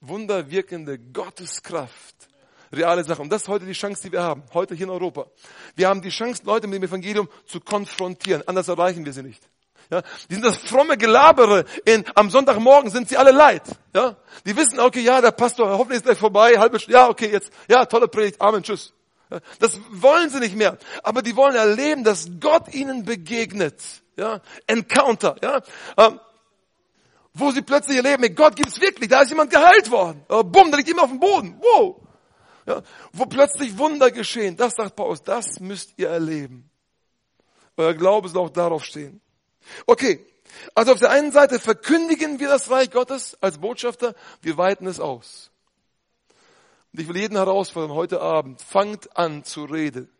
[0.00, 2.28] Wunderwirkende Gotteskraft.
[2.72, 3.22] Reale Sache.
[3.22, 4.42] Und das ist heute die Chance, die wir haben.
[4.52, 5.26] Heute hier in Europa.
[5.74, 8.42] Wir haben die Chance, Leute mit dem Evangelium zu konfrontieren.
[8.46, 9.42] Anders erreichen wir sie nicht.
[9.90, 11.64] Ja, die sind das fromme Gelabere.
[11.86, 13.62] In, am Sonntagmorgen sind sie alle leid.
[13.94, 17.30] Ja, die wissen, okay, ja, der Pastor hoffentlich ist gleich vorbei, halbe Stunde, ja, okay,
[17.30, 18.92] jetzt, ja, tolle Predigt, Amen, tschüss.
[19.58, 20.78] Das wollen sie nicht mehr.
[21.02, 23.82] Aber die wollen erleben, dass Gott ihnen begegnet.
[24.16, 25.36] Ja, Encounter.
[25.42, 25.60] Ja,
[25.96, 26.18] ähm,
[27.34, 29.08] wo sie plötzlich erleben, Gott gibt's wirklich.
[29.08, 30.24] Da ist jemand geheilt worden.
[30.28, 31.60] Äh, bumm, da liegt jemand auf dem Boden.
[31.60, 31.96] Wow.
[32.66, 32.82] Ja,
[33.12, 34.56] wo plötzlich Wunder geschehen.
[34.56, 35.22] Das sagt Paulus.
[35.22, 36.68] Das müsst ihr erleben.
[37.76, 39.20] Euer Glaube soll auch darauf stehen.
[39.86, 40.24] Okay.
[40.74, 44.14] Also auf der einen Seite verkündigen wir das Reich Gottes als Botschafter.
[44.42, 45.50] Wir weiten es aus.
[46.92, 50.10] Und ich will jeden herausfordern heute Abend, fangt an zu reden.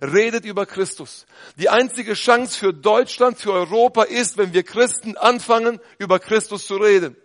[0.00, 1.26] Redet über Christus.
[1.56, 6.76] Die einzige Chance für Deutschland, für Europa ist, wenn wir Christen anfangen, über Christus zu
[6.76, 7.16] reden.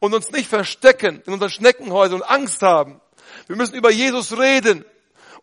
[0.00, 3.00] Und uns nicht verstecken in unseren Schneckenhäusern und Angst haben.
[3.46, 4.84] Wir müssen über Jesus reden.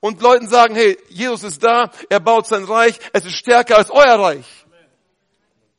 [0.02, 3.90] Und Leuten sagen, hey, Jesus ist da, er baut sein Reich, es ist stärker als
[3.90, 4.65] euer Reich.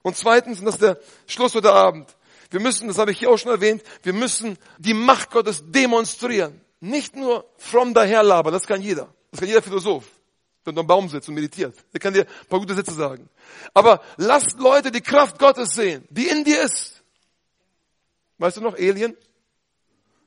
[0.07, 2.17] Und zweitens, und das ist der Schluss heute Abend,
[2.51, 6.61] wir müssen, das habe ich hier auch schon erwähnt, wir müssen die Macht Gottes demonstrieren.
[6.79, 9.13] Nicht nur from daherlabern, das kann jeder.
[9.33, 10.05] Das kann jeder Philosoph.
[10.65, 11.75] der unter einem Baum sitzt und meditiert.
[11.93, 13.29] Der kann dir ein paar gute Sätze sagen.
[13.75, 17.03] Aber lasst Leute die Kraft Gottes sehen, die in dir ist.
[18.39, 19.17] Weißt du noch, Alien?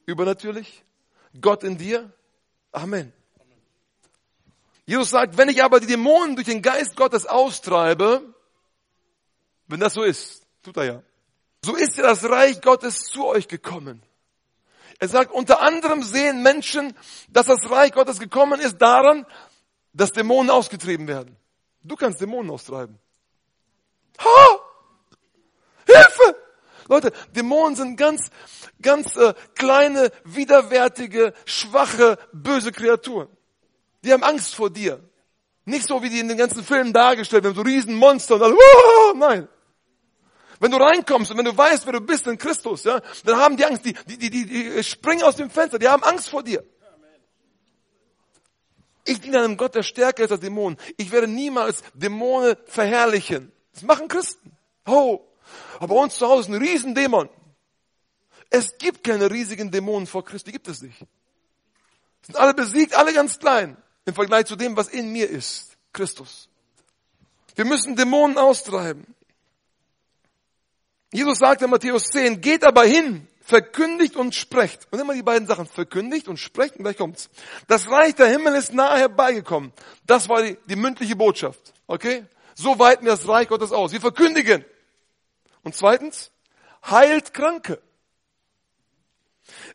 [0.06, 0.84] Übernatürlich?
[1.40, 2.12] Gott in dir?
[2.74, 3.14] Amen.
[4.86, 8.36] Jesus sagt, wenn ich aber die Dämonen durch den Geist Gottes austreibe,
[9.70, 11.04] wenn das so ist, tut er ja,
[11.64, 14.02] so ist ja das Reich Gottes zu euch gekommen.
[15.00, 16.94] Er sagt, unter anderem sehen Menschen,
[17.30, 19.26] dass das Reich Gottes gekommen ist daran,
[19.94, 21.38] dass Dämonen ausgetrieben werden.
[21.84, 23.00] Du kannst Dämonen austreiben.
[24.20, 24.60] Ha!
[25.86, 26.36] Hilfe!
[26.90, 28.30] Leute, Dämonen sind ganz,
[28.82, 33.30] ganz äh, kleine, widerwärtige, schwache, böse Kreaturen.
[34.04, 35.00] Die haben Angst vor dir.
[35.66, 38.58] Nicht so, wie die in den ganzen Filmen dargestellt werden, so riesen Monster und alles.
[38.58, 39.48] Oh, nein.
[40.60, 43.56] Wenn du reinkommst und wenn du weißt, wer du bist in Christus, ja, dann haben
[43.56, 46.44] die Angst, die, die, die, die, die springen aus dem Fenster, die haben Angst vor
[46.44, 46.64] dir.
[49.06, 50.78] Ich diene einem Gott, der stärker ist als Dämonen.
[50.98, 53.52] Ich werde niemals Dämonen verherrlichen.
[53.74, 54.52] Das machen Christen.
[54.86, 55.22] Oh,
[55.80, 57.30] aber bei uns zu Hause ist ein Riesendämon.
[58.50, 61.00] Es gibt keine riesigen Dämonen vor Christus, die gibt es nicht.
[62.22, 65.78] Sind alle besiegt, alle ganz klein im Vergleich zu dem, was in mir ist.
[65.94, 66.50] Christus.
[67.56, 69.16] Wir müssen Dämonen austreiben.
[71.12, 74.88] Jesus sagte in Matthäus 10, geht aber hin, verkündigt und sprecht.
[74.92, 77.30] Und immer die beiden Sachen, verkündigt und sprecht, und gleich kommt's.
[77.68, 79.74] Das Reich der Himmel ist nahe herbeigekommen.
[80.06, 81.74] Das war die, die mündliche Botschaft.
[81.88, 82.26] Okay?
[82.54, 83.92] So weiten wir das Reich Gottes aus.
[83.92, 84.64] Wir verkündigen.
[85.64, 86.32] Und zweitens,
[86.86, 87.82] heilt Kranke.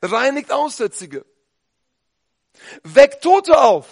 [0.03, 1.25] Reinigt Aussätzige.
[2.85, 3.89] Weckt Tote auf.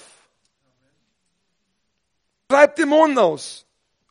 [2.49, 3.66] Treibt Dämonen aus.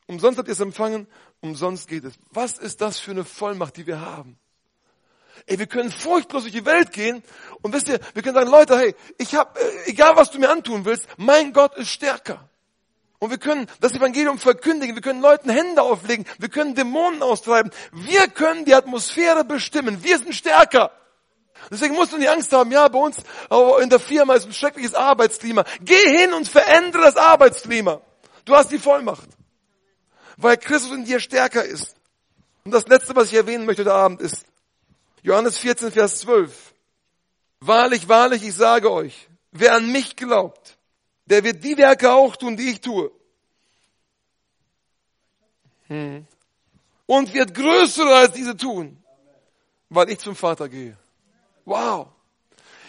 [0.07, 1.07] Umsonst habt ihr es empfangen
[1.41, 2.13] Umsonst geht es.
[2.29, 4.37] Was ist das für eine Vollmacht, die wir haben?
[5.47, 7.23] Ey, wir können furchtlos durch die Welt gehen
[7.63, 10.51] und wisst ihr, wir können sagen, Leute, hey, ich habe, äh, egal was du mir
[10.51, 12.47] antun willst, mein Gott ist stärker.
[13.17, 17.71] Und wir können das Evangelium verkündigen, wir können Leuten Hände auflegen, wir können Dämonen austreiben,
[17.91, 20.91] wir können die Atmosphäre bestimmen, wir sind stärker.
[21.71, 23.17] Deswegen musst du nicht Angst haben, ja, bei uns
[23.81, 25.63] in der Firma ist ein schreckliches Arbeitsklima.
[25.81, 28.01] Geh hin und verändere das Arbeitsklima.
[28.45, 29.29] Du hast die Vollmacht
[30.41, 31.95] weil Christus in dir stärker ist.
[32.63, 34.45] Und das letzte, was ich erwähnen möchte heute Abend ist
[35.23, 36.73] Johannes 14, Vers 12.
[37.59, 40.77] Wahrlich, wahrlich, ich sage euch, wer an mich glaubt,
[41.25, 43.11] der wird die Werke auch tun, die ich tue.
[47.05, 48.97] Und wird größere als diese tun,
[49.89, 50.97] weil ich zum Vater gehe.
[51.65, 52.07] Wow.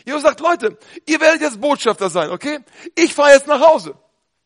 [0.07, 2.61] Jesus sagt, Leute, ihr werdet jetzt Botschafter sein, okay?
[2.95, 3.95] Ich fahre jetzt nach Hause.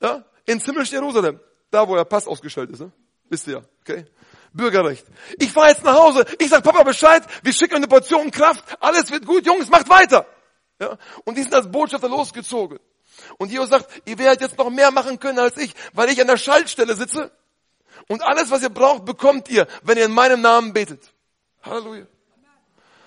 [0.01, 0.25] Ja?
[0.45, 1.39] Ins himmlische Jerusalem.
[1.71, 2.93] Da, wo der Pass ausgestellt ist, ne?
[3.29, 4.07] Wisst ihr, okay?
[4.53, 5.07] Bürgerrecht.
[5.39, 9.11] Ich fahre jetzt nach Hause, ich sag Papa Bescheid, wir schicken eine Portion Kraft, alles
[9.11, 10.27] wird gut, Jungs, macht weiter.
[10.81, 10.97] Ja?
[11.25, 12.79] Und die sind als Botschafter losgezogen.
[13.39, 16.27] Und Jesus sagt, ihr werdet jetzt noch mehr machen können als ich, weil ich an
[16.27, 17.31] der Schaltstelle sitze.
[18.09, 21.13] Und alles, was ihr braucht, bekommt ihr, wenn ihr in meinem Namen betet.
[21.63, 22.07] Halleluja.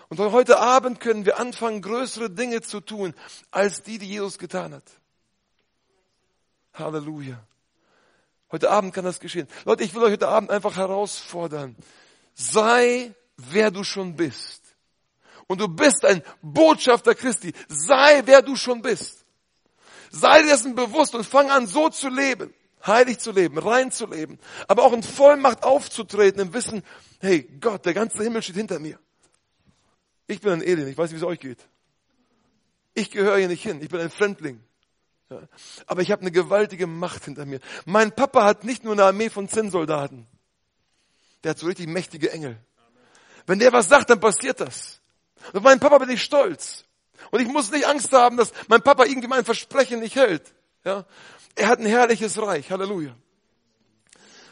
[0.10, 3.14] Und heute Abend können wir anfangen, größere Dinge zu tun,
[3.52, 4.84] als die, die Jesus getan hat.
[6.74, 7.40] Halleluja.
[8.52, 9.48] Heute Abend kann das geschehen.
[9.66, 11.76] Leute, ich will euch heute Abend einfach herausfordern.
[12.34, 14.64] Sei, wer du schon bist.
[15.48, 17.54] Und du bist ein Botschafter Christi.
[17.68, 19.26] Sei, wer du schon bist.
[20.12, 22.54] Sei dir dessen bewusst und fang an, so zu leben.
[22.86, 24.40] Heilig zu leben, rein zu leben.
[24.68, 26.84] Aber auch in Vollmacht aufzutreten, im Wissen,
[27.20, 28.98] hey, Gott, der ganze Himmel steht hinter mir.
[30.28, 31.60] Ich bin ein Elend, ich weiß nicht, wie es euch geht.
[32.94, 34.64] Ich gehöre hier nicht hin, ich bin ein Fremdling.
[35.86, 37.60] Aber ich habe eine gewaltige Macht hinter mir.
[37.86, 40.28] Mein Papa hat nicht nur eine Armee von Zinnsoldaten.
[41.44, 42.58] Der hat so richtig mächtige Engel.
[43.46, 45.02] Wenn der was sagt, dann passiert das.
[45.48, 46.86] Und auf meinen Papa bin ich stolz.
[47.32, 50.54] Und ich muss nicht Angst haben, dass mein Papa irgendwie mein Versprechen nicht hält.
[50.84, 51.06] Ja.
[51.56, 52.72] Er hat ein herrliches Reich.
[52.72, 53.16] Halleluja.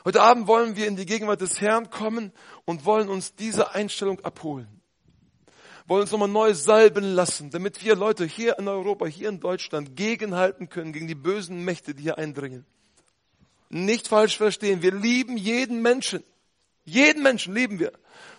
[0.05, 2.31] Heute Abend wollen wir in die Gegenwart des Herrn kommen
[2.65, 4.76] und wollen uns diese Einstellung abholen
[5.87, 9.95] wollen uns nochmal neu salben lassen, damit wir Leute hier in Europa, hier in Deutschland
[9.95, 12.65] gegenhalten können gegen die bösen Mächte, die hier eindringen.
[13.69, 16.23] Nicht falsch verstehen, wir lieben jeden Menschen.
[16.85, 17.91] Jeden Menschen lieben wir.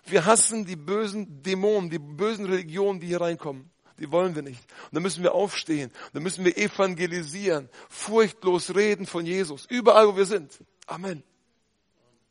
[0.06, 3.70] Wir hassen die bösen Dämonen, die bösen Religionen, die hier reinkommen.
[3.98, 4.60] Die wollen wir nicht.
[4.84, 5.90] Und dann müssen wir aufstehen.
[6.12, 10.58] Dann müssen wir evangelisieren, furchtlos reden von Jesus, überall wo wir sind.
[10.86, 11.22] Amen.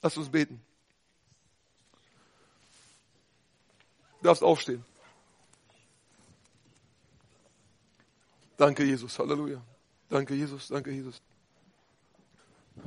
[0.01, 0.61] Lass uns beten.
[4.19, 4.83] Du darfst aufstehen.
[8.57, 9.17] Danke, Jesus.
[9.19, 9.61] Halleluja.
[10.09, 10.67] Danke, Jesus.
[10.67, 11.21] Danke, Jesus.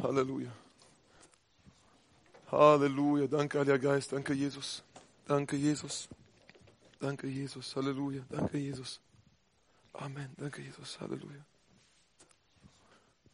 [0.03, 0.51] Halleluja.
[2.51, 3.29] Halleluja.
[3.29, 4.13] Danke, Heiliger Geist.
[4.13, 4.83] Danke, Jesus.
[5.27, 6.09] Danke, Jesus.
[6.99, 7.77] Danke, Jesus.
[7.77, 8.23] Halleluja.
[8.29, 9.01] Danke, Jesus.
[9.93, 10.31] Amen.
[10.37, 11.01] Danke, Jesus.
[11.01, 11.45] Halleluja.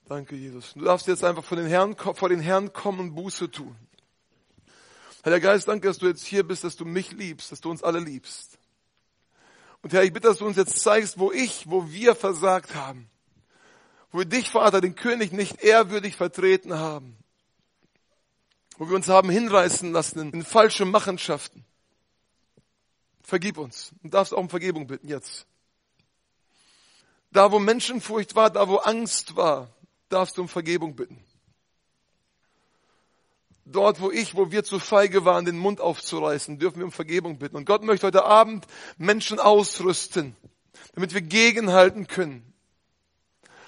[0.09, 0.74] Danke, Jesus.
[0.74, 3.74] Du darfst jetzt einfach vor den Herrn, vor den Herrn kommen und Buße tun.
[5.24, 7.82] Heiliger Geist, danke, dass du jetzt hier bist, dass du mich liebst, dass du uns
[7.82, 8.59] alle liebst.
[9.87, 13.09] Und Herr, ich bitte, dass du uns jetzt zeigst, wo ich, wo wir versagt haben.
[14.11, 17.16] Wo wir dich, Vater, den König nicht ehrwürdig vertreten haben.
[18.78, 21.64] Wo wir uns haben hinreißen lassen in, falsche Machenschaften.
[23.22, 23.93] Vergib uns.
[24.03, 25.47] Du darfst auch um Vergebung bitten, jetzt.
[27.30, 29.68] Da, wo Menschenfurcht war, da, wo Angst war,
[30.09, 31.24] darfst du um Vergebung bitten.
[33.69, 37.39] Dort, wo ich, wo wir zu feige waren, den Mund aufzureißen, dürfen wir um Vergebung
[37.39, 37.57] bitten.
[37.57, 38.64] Und Gott möchte heute Abend
[38.97, 40.37] Menschen ausrüsten,
[40.95, 42.55] damit wir gegenhalten können.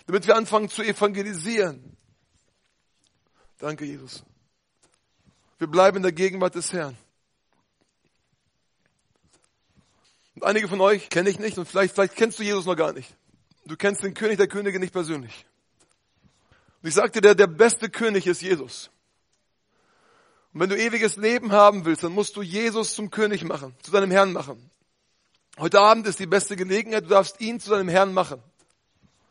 [0.06, 1.96] Damit wir anfangen zu evangelisieren.
[3.58, 4.22] Danke, Jesus.
[5.58, 6.96] Wir bleiben in der Gegenwart des Herrn.
[10.36, 12.92] Und einige von euch kenne ich nicht und vielleicht, vielleicht kennst du Jesus noch gar
[12.92, 13.12] nicht.
[13.64, 15.44] Du kennst den König der Könige nicht persönlich.
[16.80, 18.92] Und ich sagte, der, der beste König ist Jesus.
[20.58, 23.92] Und wenn du ewiges Leben haben willst, dann musst du Jesus zum König machen, zu
[23.92, 24.72] deinem Herrn machen.
[25.56, 28.42] Heute Abend ist die beste Gelegenheit, du darfst ihn zu deinem Herrn machen.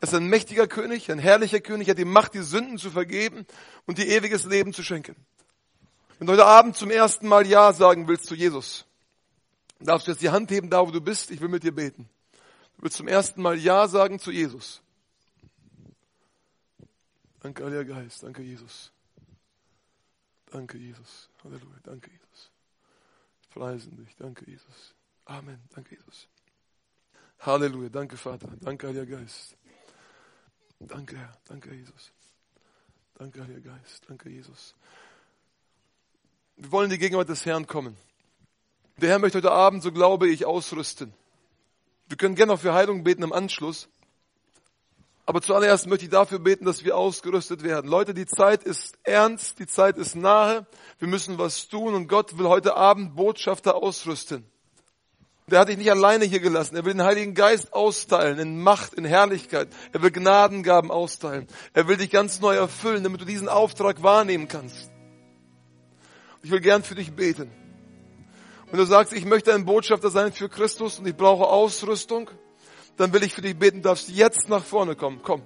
[0.00, 2.90] Er ist ein mächtiger König, ein herrlicher König, er hat die Macht, die Sünden zu
[2.90, 3.46] vergeben
[3.84, 5.16] und dir ewiges Leben zu schenken.
[6.18, 8.86] Wenn du heute Abend zum ersten Mal Ja sagen willst zu Jesus,
[9.80, 12.08] darfst du jetzt die Hand heben, da wo du bist, ich will mit dir beten.
[12.78, 14.80] Du willst zum ersten Mal Ja sagen zu Jesus.
[17.40, 18.92] Danke, Heiliger Geist, danke Jesus.
[20.50, 21.28] Danke, Jesus.
[21.44, 21.78] Halleluja.
[21.82, 22.50] Danke, Jesus.
[23.50, 24.16] Preisen dich.
[24.16, 24.94] Danke, Jesus.
[25.24, 25.60] Amen.
[25.74, 26.28] Danke, Jesus.
[27.40, 27.88] Halleluja.
[27.88, 28.48] Danke, Vater.
[28.60, 29.56] Danke, Heiliger Geist.
[30.80, 31.36] Danke, Herr.
[31.46, 32.12] Danke, Jesus.
[33.14, 34.04] Danke, Heiliger Geist.
[34.08, 34.74] Danke, Jesus.
[36.56, 37.96] Wir wollen in die Gegenwart des Herrn kommen.
[38.96, 41.12] Der Herr möchte heute Abend, so glaube ich, ausrüsten.
[42.08, 43.88] Wir können gerne noch für Heilung beten im Anschluss.
[45.28, 47.90] Aber zuallererst möchte ich dafür beten, dass wir ausgerüstet werden.
[47.90, 50.66] Leute, die Zeit ist ernst, die Zeit ist nahe.
[51.00, 54.46] Wir müssen was tun und Gott will heute Abend Botschafter ausrüsten.
[55.48, 56.76] Der hat dich nicht alleine hier gelassen.
[56.76, 59.68] Er will den Heiligen Geist austeilen in Macht, in Herrlichkeit.
[59.92, 61.46] Er will Gnadengaben austeilen.
[61.74, 64.90] Er will dich ganz neu erfüllen, damit du diesen Auftrag wahrnehmen kannst.
[66.42, 67.50] Ich will gern für dich beten.
[68.70, 72.30] Wenn du sagst, ich möchte ein Botschafter sein für Christus und ich brauche Ausrüstung,
[72.98, 75.20] dann will ich für dich beten, darfst jetzt nach vorne kommen.
[75.22, 75.42] Komm.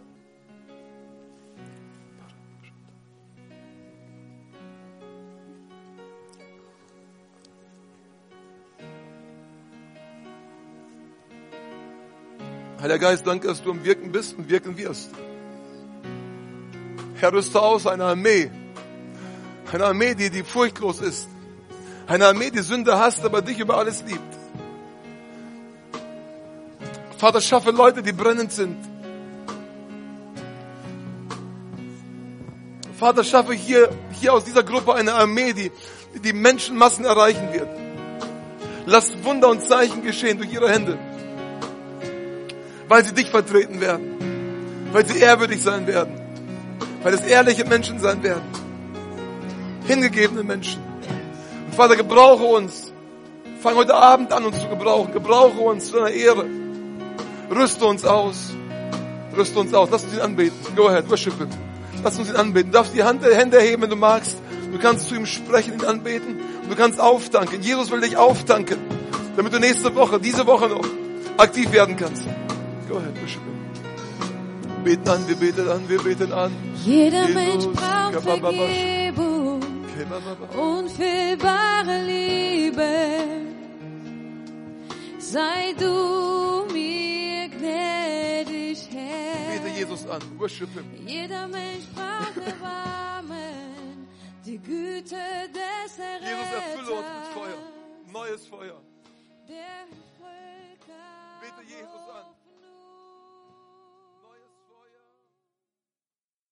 [12.80, 15.10] Heiliger Geist, danke, dass du am Wirken bist und wirken wirst.
[17.20, 18.50] Herr, rüste aus eine Armee.
[19.70, 21.28] Eine Armee, die, die furchtlos ist.
[22.08, 24.41] Eine Armee, die Sünde hasst, aber dich über alles liebt.
[27.22, 28.76] Vater, schaffe Leute, die brennend sind.
[32.98, 35.70] Vater, schaffe hier, hier aus dieser Gruppe eine Armee, die
[36.18, 37.68] die Menschenmassen erreichen wird.
[38.86, 40.98] Lass Wunder und Zeichen geschehen durch ihre Hände.
[42.88, 44.88] Weil sie dich vertreten werden.
[44.90, 46.20] Weil sie ehrwürdig sein werden.
[47.04, 48.42] Weil es ehrliche Menschen sein werden.
[49.86, 50.82] Hingegebene Menschen.
[51.66, 52.92] Und Vater, gebrauche uns.
[53.60, 55.12] Fang heute Abend an, uns zu gebrauchen.
[55.12, 56.61] Gebrauche uns zu deiner Ehre.
[57.54, 58.50] Rüste uns aus.
[59.36, 59.88] Rüste uns aus.
[59.90, 60.56] Lass uns ihn anbeten.
[60.74, 61.48] Go ahead, worship him.
[62.02, 62.70] Lass uns ihn anbeten.
[62.70, 64.38] Du darfst die Hand, Hände erheben, wenn du magst.
[64.72, 66.40] Du kannst zu ihm sprechen, ihn anbeten.
[66.62, 67.60] Und du kannst auftanken.
[67.62, 68.78] Jesus will dich auftanken.
[69.36, 70.84] Damit du nächste Woche, diese Woche noch,
[71.36, 72.24] aktiv werden kannst.
[72.88, 74.84] Go ahead, worship him.
[74.84, 76.50] Beten an, wir beten an, wir beten an.
[76.84, 79.60] Jeder Mensch braucht Vergebung.
[80.56, 82.82] Unfehlbare Liebe.
[85.18, 87.11] Sei du mir
[87.62, 89.58] gnädig, Herr.
[89.58, 90.22] Bete Jesus an.
[90.38, 90.84] Worship him.
[91.06, 94.08] Jeder Mensch braucht Erbarmen,
[94.44, 95.16] die Güte
[95.52, 96.28] des Erretters.
[96.28, 97.58] Jesus, erfülle uns mit Feuer.
[98.12, 98.80] Neues Feuer.
[101.40, 102.31] Bete Jesus an.